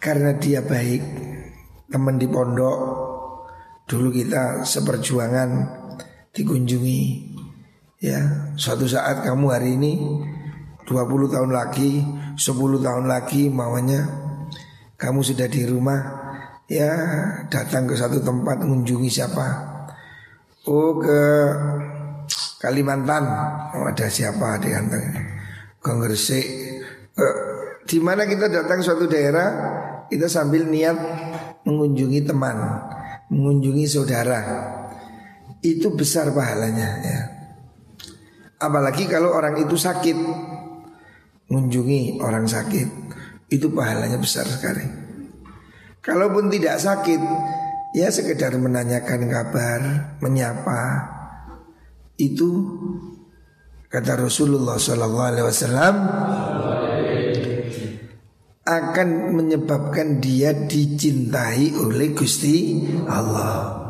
karena 0.00 0.34
dia 0.34 0.64
baik 0.64 1.02
teman 1.92 2.16
di 2.16 2.24
pondok 2.24 2.78
dulu 3.84 4.08
kita 4.08 4.64
seperjuangan 4.64 5.50
dikunjungi 6.32 7.31
Ya, 8.02 8.50
suatu 8.58 8.90
saat 8.90 9.22
kamu 9.22 9.46
hari 9.46 9.78
ini 9.78 10.02
20 10.90 11.30
tahun 11.30 11.54
lagi, 11.54 12.02
10 12.34 12.82
tahun 12.82 13.06
lagi 13.06 13.46
maunya 13.46 14.02
kamu 14.98 15.22
sudah 15.22 15.46
di 15.46 15.62
rumah 15.70 16.02
ya 16.66 16.90
datang 17.46 17.86
ke 17.86 17.94
satu 17.94 18.18
tempat 18.18 18.58
mengunjungi 18.58 19.06
siapa? 19.06 19.46
Oh 20.66 20.98
ke 20.98 21.22
Kalimantan. 22.58 23.22
Oh, 23.78 23.86
ada 23.86 24.10
siapa 24.10 24.58
di 24.58 24.74
ke 25.78 25.90
Gresik. 26.02 26.46
Eh, 27.14 27.36
di 27.86 28.02
mana 28.02 28.26
kita 28.26 28.50
datang 28.50 28.82
suatu 28.82 29.06
daerah 29.06 29.46
kita 30.10 30.26
sambil 30.26 30.66
niat 30.66 30.98
mengunjungi 31.62 32.26
teman, 32.26 32.58
mengunjungi 33.30 33.86
saudara. 33.86 34.42
Itu 35.62 35.94
besar 35.94 36.34
pahalanya 36.34 36.90
ya. 37.06 37.41
Apalagi 38.62 39.10
kalau 39.10 39.34
orang 39.34 39.58
itu 39.58 39.74
sakit. 39.74 40.14
Mengunjungi 41.52 42.22
orang 42.24 42.48
sakit 42.48 42.88
Itu 43.52 43.68
pahalanya 43.76 44.16
besar 44.16 44.48
sekali. 44.48 44.88
Kalaupun 46.00 46.48
tidak 46.48 46.80
sakit 46.80 47.20
Ya 47.92 48.08
sekedar 48.08 48.56
menanyakan 48.56 49.28
kabar 49.28 49.80
Menyapa 50.24 50.82
Itu 52.16 52.50
Kata 53.92 54.16
Rasulullah 54.16 54.80
SAW 54.80 55.94
Akan 58.64 59.08
menyebabkan 59.36 60.24
dia 60.24 60.56
dicintai 60.56 61.76
oleh 61.76 62.16
Gusti 62.16 62.80
Allah 63.04 63.81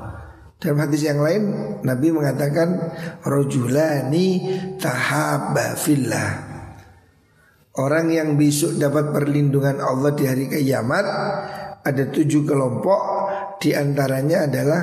dalam 0.62 0.78
hadis 0.78 1.02
yang 1.02 1.18
lain 1.18 1.42
Nabi 1.82 2.14
mengatakan 2.14 2.94
Rojulani 3.26 4.26
tahabba 4.78 5.74
fillah. 5.74 6.30
Orang 7.74 8.14
yang 8.14 8.38
besok 8.38 8.78
dapat 8.78 9.10
perlindungan 9.10 9.80
Allah 9.80 10.12
di 10.12 10.28
hari 10.28 10.44
kiamat 10.44 11.08
Ada 11.80 12.12
tujuh 12.12 12.44
kelompok 12.44 13.00
Di 13.56 13.72
antaranya 13.72 14.44
adalah 14.44 14.82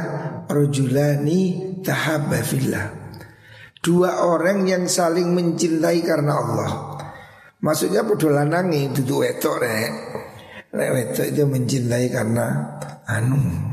Rojulani 0.50 1.42
tahabba 1.80 2.40
fillah. 2.44 2.86
Dua 3.80 4.28
orang 4.28 4.68
yang 4.68 4.92
saling 4.92 5.32
mencintai 5.32 6.04
karena 6.04 6.34
Allah. 6.36 6.72
Maksudnya 7.64 8.04
podo 8.04 8.28
lanangi 8.28 8.92
duduk 8.92 9.24
wetok 9.24 9.56
rek. 9.64 9.92
Wetok 10.76 11.28
itu 11.32 11.44
mencintai 11.48 12.08
karena 12.12 12.76
anu 13.08 13.69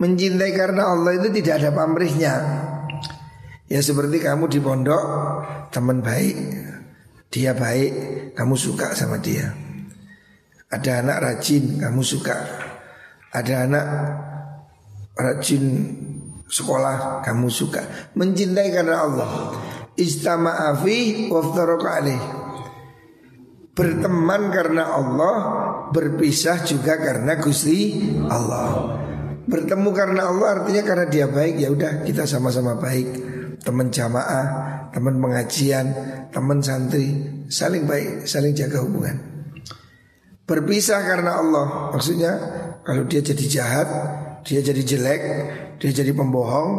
Mencintai 0.00 0.56
karena 0.56 0.96
Allah 0.96 1.12
itu 1.20 1.28
tidak 1.28 1.60
ada 1.60 1.70
pamrihnya. 1.76 2.34
Ya 3.70 3.78
seperti 3.84 4.18
kamu 4.18 4.50
di 4.50 4.58
pondok 4.58 5.04
Teman 5.70 6.02
baik 6.02 6.34
Dia 7.30 7.54
baik 7.54 7.92
Kamu 8.34 8.58
suka 8.58 8.96
sama 8.98 9.22
dia. 9.22 9.46
Ada 10.72 11.04
anak 11.04 11.16
rajin 11.20 11.78
Kamu 11.78 12.02
suka. 12.02 12.34
Ada 13.30 13.68
anak 13.68 13.86
rajin 15.14 15.64
sekolah 16.48 17.20
Kamu 17.22 17.46
suka. 17.52 18.10
Mencintai 18.16 18.72
karena 18.72 19.04
Allah. 19.04 19.30
Istama'afi 19.94 21.28
waftarok 21.28 21.84
Berteman 23.76 24.48
karena 24.48 24.96
Allah 24.96 25.36
Berpisah 25.92 26.64
juga 26.64 26.96
karena 26.96 27.36
Gusti 27.36 28.00
Allah 28.26 28.99
Bertemu 29.50 29.90
karena 29.90 30.30
Allah 30.30 30.48
artinya 30.62 30.82
karena 30.86 31.06
dia 31.10 31.26
baik 31.26 31.58
ya 31.58 31.68
udah 31.74 32.06
kita 32.06 32.22
sama-sama 32.22 32.78
baik. 32.78 33.08
Teman 33.60 33.90
jamaah, 33.90 34.46
teman 34.94 35.18
pengajian, 35.20 35.86
teman 36.30 36.62
santri, 36.62 37.12
saling 37.50 37.84
baik, 37.84 38.24
saling 38.24 38.54
jaga 38.54 38.80
hubungan. 38.80 39.20
Berpisah 40.46 41.02
karena 41.02 41.42
Allah, 41.42 41.92
maksudnya 41.92 42.32
kalau 42.86 43.04
dia 43.04 43.20
jadi 43.20 43.44
jahat, 43.46 43.88
dia 44.46 44.64
jadi 44.64 44.82
jelek, 44.82 45.22
dia 45.78 45.90
jadi 45.92 46.10
pembohong, 46.16 46.70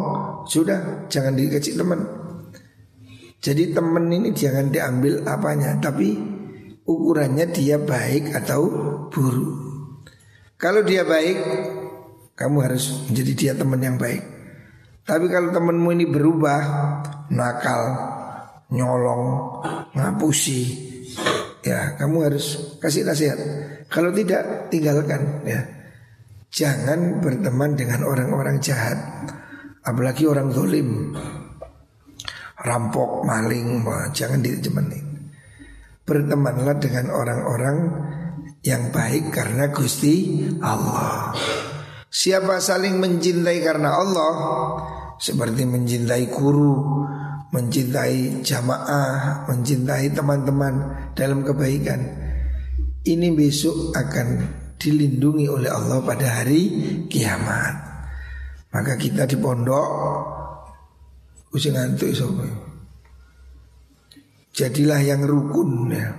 sudah 0.50 1.06
jangan 1.08 1.38
dikasih 1.38 1.78
teman. 1.78 2.02
Jadi 3.42 3.72
teman 3.74 4.10
ini 4.10 4.34
jangan 4.34 4.68
diambil 4.68 5.22
apanya, 5.24 5.78
tapi 5.78 6.14
ukurannya 6.82 7.46
dia 7.50 7.78
baik 7.78 8.34
atau 8.34 8.60
buruk. 9.08 9.52
Kalau 10.58 10.86
dia 10.86 11.02
baik, 11.02 11.38
kamu 12.42 12.58
harus 12.66 13.06
menjadi 13.06 13.32
dia 13.38 13.52
teman 13.54 13.78
yang 13.78 13.94
baik. 13.94 14.18
Tapi 15.06 15.30
kalau 15.30 15.54
temanmu 15.54 15.88
ini 15.94 16.06
berubah, 16.10 16.60
nakal, 17.30 17.82
nyolong, 18.74 19.24
ngapusi, 19.94 20.62
ya 21.62 21.94
kamu 21.98 22.16
harus 22.26 22.78
kasih 22.82 23.06
nasihat. 23.06 23.38
Kalau 23.86 24.10
tidak, 24.10 24.70
tinggalkan 24.74 25.46
ya. 25.46 25.62
Jangan 26.52 27.22
berteman 27.22 27.78
dengan 27.78 28.04
orang-orang 28.04 28.58
jahat, 28.58 28.98
apalagi 29.86 30.26
orang 30.26 30.50
zolim. 30.50 31.14
rampok, 32.62 33.26
maling, 33.26 33.82
jangan 34.14 34.38
ditemenin. 34.38 35.34
Bertemanlah 36.06 36.78
dengan 36.78 37.10
orang-orang 37.10 37.90
yang 38.62 38.94
baik 38.94 39.34
karena 39.34 39.66
Gusti 39.74 40.46
Allah. 40.62 41.34
Siapa 42.12 42.60
saling 42.60 43.00
mencintai 43.00 43.64
karena 43.64 43.96
Allah, 43.96 44.34
seperti 45.16 45.64
mencintai 45.64 46.28
guru, 46.28 47.08
mencintai 47.56 48.44
jamaah, 48.44 49.48
mencintai 49.48 50.12
teman-teman 50.12 51.08
dalam 51.16 51.40
kebaikan. 51.40 52.04
Ini 53.00 53.32
besok 53.32 53.96
akan 53.96 54.28
dilindungi 54.76 55.48
oleh 55.48 55.72
Allah 55.72 56.04
pada 56.04 56.44
hari 56.44 56.62
kiamat. 57.08 57.74
Maka 58.76 59.00
kita 59.00 59.24
di 59.24 59.40
pondok 59.40 59.88
using 61.48 61.80
ngantuk 61.80 62.12
Jadilah 64.52 65.00
yang 65.00 65.24
rukun 65.24 65.88
ya. 65.96 66.12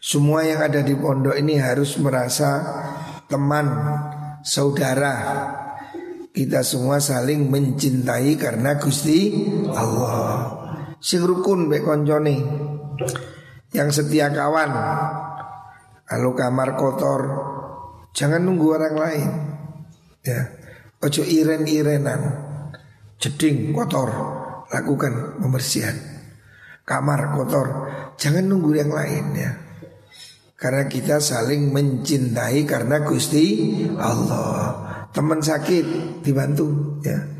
Semua 0.00 0.48
yang 0.48 0.64
ada 0.64 0.80
di 0.80 0.96
pondok 0.96 1.36
ini 1.36 1.60
harus 1.60 1.96
merasa 2.00 2.60
teman, 3.28 3.64
saudara, 4.44 5.16
kita 6.36 6.60
semua 6.60 7.00
saling 7.00 7.48
mencintai 7.48 8.36
karena 8.36 8.76
Gusti 8.76 9.48
Allah. 9.72 10.60
Sing 11.00 11.24
rukun 11.24 11.72
be 11.72 11.80
koncone. 11.80 12.36
Yang 13.72 14.04
setia 14.04 14.30
kawan. 14.30 14.70
Kalau 16.04 16.36
kamar 16.36 16.76
kotor, 16.76 17.20
jangan 18.12 18.44
nunggu 18.44 18.66
orang 18.76 18.94
lain. 18.94 19.30
Ya. 20.22 20.52
Ojo 21.00 21.24
iren-irenan. 21.24 22.44
Jeding 23.18 23.72
kotor, 23.72 24.12
lakukan 24.68 25.40
pembersihan. 25.40 25.96
Kamar 26.84 27.32
kotor, 27.32 27.66
jangan 28.20 28.44
nunggu 28.44 28.76
yang 28.76 28.92
lain 28.92 29.24
ya. 29.32 29.63
Karena 30.54 30.86
kita 30.86 31.18
saling 31.18 31.74
mencintai 31.74 32.62
karena 32.64 33.02
Gusti 33.02 33.74
Allah. 33.98 34.82
Teman 35.10 35.42
sakit 35.42 36.20
dibantu 36.22 36.98
ya. 37.02 37.34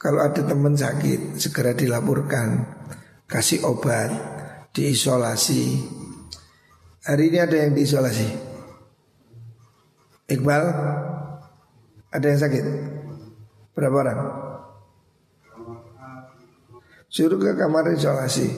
Kalau 0.00 0.24
ada 0.24 0.40
teman 0.40 0.72
sakit 0.72 1.36
segera 1.36 1.76
dilaporkan, 1.76 2.64
kasih 3.28 3.68
obat, 3.68 4.08
diisolasi. 4.72 5.76
Hari 7.04 7.28
ini 7.28 7.38
ada 7.40 7.56
yang 7.60 7.76
diisolasi. 7.76 8.28
Iqbal, 10.32 10.64
ada 12.10 12.26
yang 12.26 12.40
sakit? 12.40 12.64
Berapa 13.76 13.96
orang? 14.00 14.20
Suruh 17.12 17.36
ke 17.36 17.52
kamar 17.58 17.92
isolasi. 17.92 18.48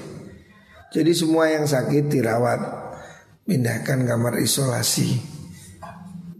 Jadi 0.92 1.12
semua 1.16 1.48
yang 1.48 1.64
sakit 1.64 2.06
dirawat, 2.06 2.60
pindahkan 3.46 4.06
kamar 4.06 4.38
isolasi 4.38 5.32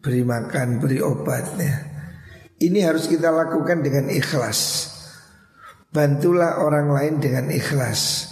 beri 0.03 0.27
makan, 0.27 0.83
beri 0.83 0.99
obatnya. 0.99 1.89
Ini 2.59 2.79
harus 2.83 3.07
kita 3.07 3.31
lakukan 3.31 3.87
dengan 3.87 4.11
ikhlas. 4.11 4.91
Bantulah 5.95 6.59
orang 6.59 6.91
lain 6.91 7.15
dengan 7.23 7.47
ikhlas. 7.55 8.31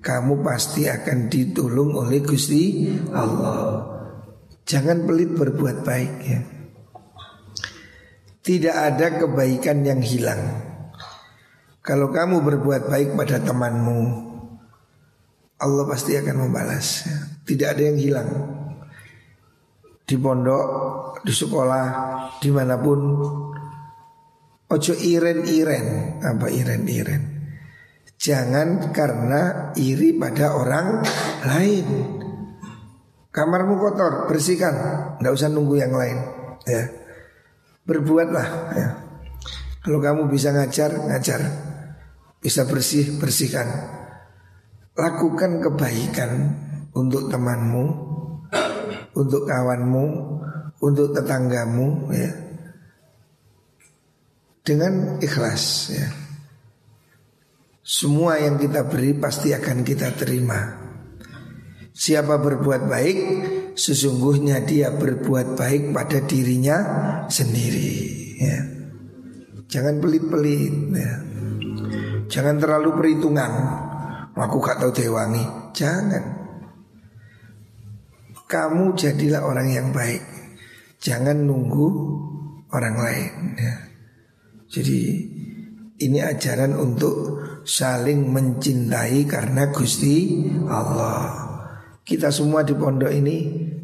Kamu 0.00 0.40
pasti 0.40 0.88
akan 0.88 1.28
ditolong 1.28 1.92
oleh 1.92 2.24
Gusti 2.24 2.88
Allah. 3.12 3.84
Jangan 4.64 5.04
pelit 5.04 5.36
berbuat 5.36 5.84
baik 5.84 6.14
ya. 6.24 6.40
Tidak 8.40 8.72
ada 8.72 9.20
kebaikan 9.20 9.84
yang 9.84 10.00
hilang. 10.00 10.40
Kalau 11.84 12.08
kamu 12.08 12.40
berbuat 12.40 12.88
baik 12.88 13.12
pada 13.12 13.44
temanmu, 13.44 14.00
Allah 15.60 15.84
pasti 15.84 16.16
akan 16.16 16.48
membalas. 16.48 17.04
Tidak 17.50 17.66
ada 17.66 17.82
yang 17.82 17.98
hilang 17.98 18.30
di 20.10 20.14
pondok, 20.18 20.66
di 21.26 21.34
sekolah, 21.34 21.86
di 22.42 22.50
mana 22.50 22.78
pun. 22.78 23.00
Ojo 24.70 24.94
iren-iren, 24.94 26.18
apa 26.22 26.46
iren-iren. 26.46 27.22
Jangan 28.14 28.94
karena 28.94 29.74
iri 29.74 30.14
pada 30.14 30.54
orang 30.54 31.02
lain. 31.42 31.86
Kamarmu 33.34 33.74
kotor, 33.82 34.30
bersihkan, 34.30 34.74
nggak 35.18 35.34
usah 35.34 35.50
nunggu 35.50 35.74
yang 35.74 35.90
lain. 35.90 36.18
Ya, 36.70 36.86
berbuatlah. 37.82 38.48
Ya. 38.78 38.88
Kalau 39.82 39.98
kamu 39.98 40.30
bisa 40.30 40.54
ngajar, 40.54 40.90
ngajar. 41.02 41.40
Bisa 42.38 42.62
bersih, 42.62 43.18
bersihkan. 43.18 43.66
Lakukan 44.94 45.58
kebaikan 45.66 46.30
untuk 46.94 47.30
temanmu, 47.30 47.86
untuk 49.14 49.42
kawanmu, 49.46 50.06
untuk 50.80 51.12
tetanggamu 51.14 52.10
ya. 52.14 52.32
Dengan 54.60 55.18
ikhlas 55.18 55.64
ya. 55.90 56.08
Semua 57.80 58.38
yang 58.38 58.54
kita 58.60 58.86
beri 58.86 59.18
pasti 59.18 59.50
akan 59.50 59.82
kita 59.82 60.14
terima. 60.14 60.78
Siapa 61.90 62.38
berbuat 62.38 62.86
baik, 62.86 63.18
sesungguhnya 63.74 64.62
dia 64.62 64.94
berbuat 64.94 65.58
baik 65.58 65.90
pada 65.90 66.22
dirinya 66.22 66.78
sendiri 67.26 67.92
ya. 68.38 68.58
Jangan 69.66 69.98
pelit-pelit 69.98 70.74
ya. 70.94 71.14
Jangan 72.30 72.62
terlalu 72.62 72.90
perhitungan. 72.94 73.52
Aku 74.38 74.56
gak 74.62 74.80
tahu 74.80 74.94
dewangi. 74.94 75.44
Jangan. 75.76 76.39
Kamu 78.50 78.98
jadilah 78.98 79.46
orang 79.46 79.70
yang 79.70 79.94
baik 79.94 80.40
Jangan 81.00 81.48
nunggu 81.48 81.88
orang 82.76 82.96
lain 83.00 83.32
ya. 83.56 83.74
Jadi 84.68 85.00
ini 85.96 86.20
ajaran 86.20 86.76
untuk 86.76 87.40
saling 87.64 88.28
mencintai 88.28 89.24
karena 89.24 89.72
Gusti 89.72 90.44
Allah. 90.68 91.48
Kita 92.04 92.28
semua 92.28 92.60
di 92.60 92.76
pondok 92.76 93.08
ini 93.08 93.36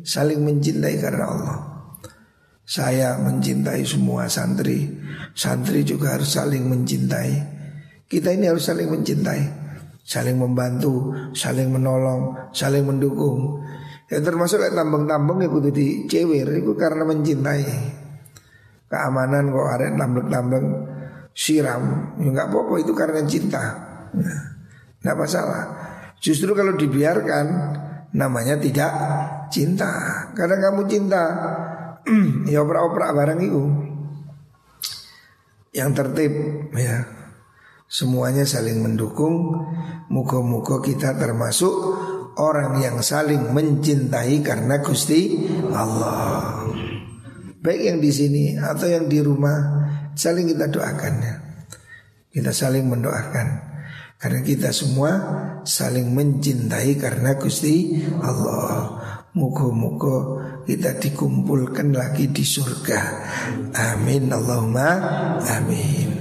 saling 0.04 0.44
mencintai 0.44 0.94
karena 1.00 1.24
Allah. 1.24 1.58
Saya 2.68 3.16
mencintai 3.16 3.80
semua 3.88 4.28
santri, 4.28 4.84
santri 5.32 5.88
juga 5.88 6.20
harus 6.20 6.36
saling 6.36 6.68
mencintai. 6.68 7.32
Kita 8.12 8.28
ini 8.28 8.44
harus 8.44 8.68
saling 8.68 8.92
mencintai, 8.92 9.42
saling 10.04 10.36
membantu, 10.36 11.16
saling 11.32 11.72
menolong, 11.72 12.52
saling 12.52 12.84
mendukung. 12.84 13.64
Ya 14.06 14.22
termasuk 14.22 14.62
kayak 14.62 14.78
tambang-tambang 14.78 15.42
ya 15.42 15.50
kudu 15.50 15.74
itu 15.74 16.72
karena 16.78 17.02
mencintai. 17.02 17.66
Keamanan 18.86 19.50
kok 19.50 19.66
ada 19.66 19.86
tambang-tambang 19.98 20.66
siram 21.34 22.14
ya 22.22 22.30
nggak 22.30 22.48
apa-apa 22.48 22.74
itu 22.80 22.92
karena 22.94 23.20
cinta. 23.26 23.62
Nah, 24.14 24.42
nggak 25.02 25.16
masalah. 25.18 25.62
Justru 26.22 26.54
kalau 26.54 26.78
dibiarkan 26.78 27.46
namanya 28.14 28.56
tidak 28.62 28.92
cinta. 29.50 29.90
Karena 30.32 30.56
kamu 30.70 30.86
cinta 30.86 31.22
ya 32.50 32.62
opera-opera 32.62 33.10
barang 33.10 33.40
itu. 33.42 33.62
Yang 35.74 35.90
tertib 35.98 36.32
ya. 36.78 37.04
Semuanya 37.90 38.46
saling 38.46 38.82
mendukung. 38.82 39.66
Muka-muka 40.06 40.78
kita 40.78 41.18
termasuk 41.18 41.74
orang 42.36 42.80
yang 42.80 43.00
saling 43.00 43.52
mencintai 43.52 44.44
karena 44.44 44.80
Gusti 44.84 45.36
Allah. 45.72 46.64
Baik 47.60 47.82
yang 47.82 47.98
di 47.98 48.10
sini 48.12 48.44
atau 48.54 48.86
yang 48.86 49.10
di 49.10 49.18
rumah 49.18 49.88
saling 50.14 50.46
kita 50.52 50.70
doakan 50.70 51.14
ya. 51.18 51.34
Kita 52.30 52.52
saling 52.52 52.84
mendoakan 52.84 53.46
karena 54.16 54.40
kita 54.44 54.72
semua 54.72 55.10
saling 55.64 56.12
mencintai 56.12 56.96
karena 57.00 57.36
Gusti 57.36 58.04
Allah. 58.20 59.02
Muka-muka 59.36 60.40
kita 60.64 60.96
dikumpulkan 60.96 61.92
lagi 61.92 62.32
di 62.32 62.40
surga. 62.40 63.00
Amin 63.76 64.32
Allahumma 64.32 64.88
amin. 65.44 66.15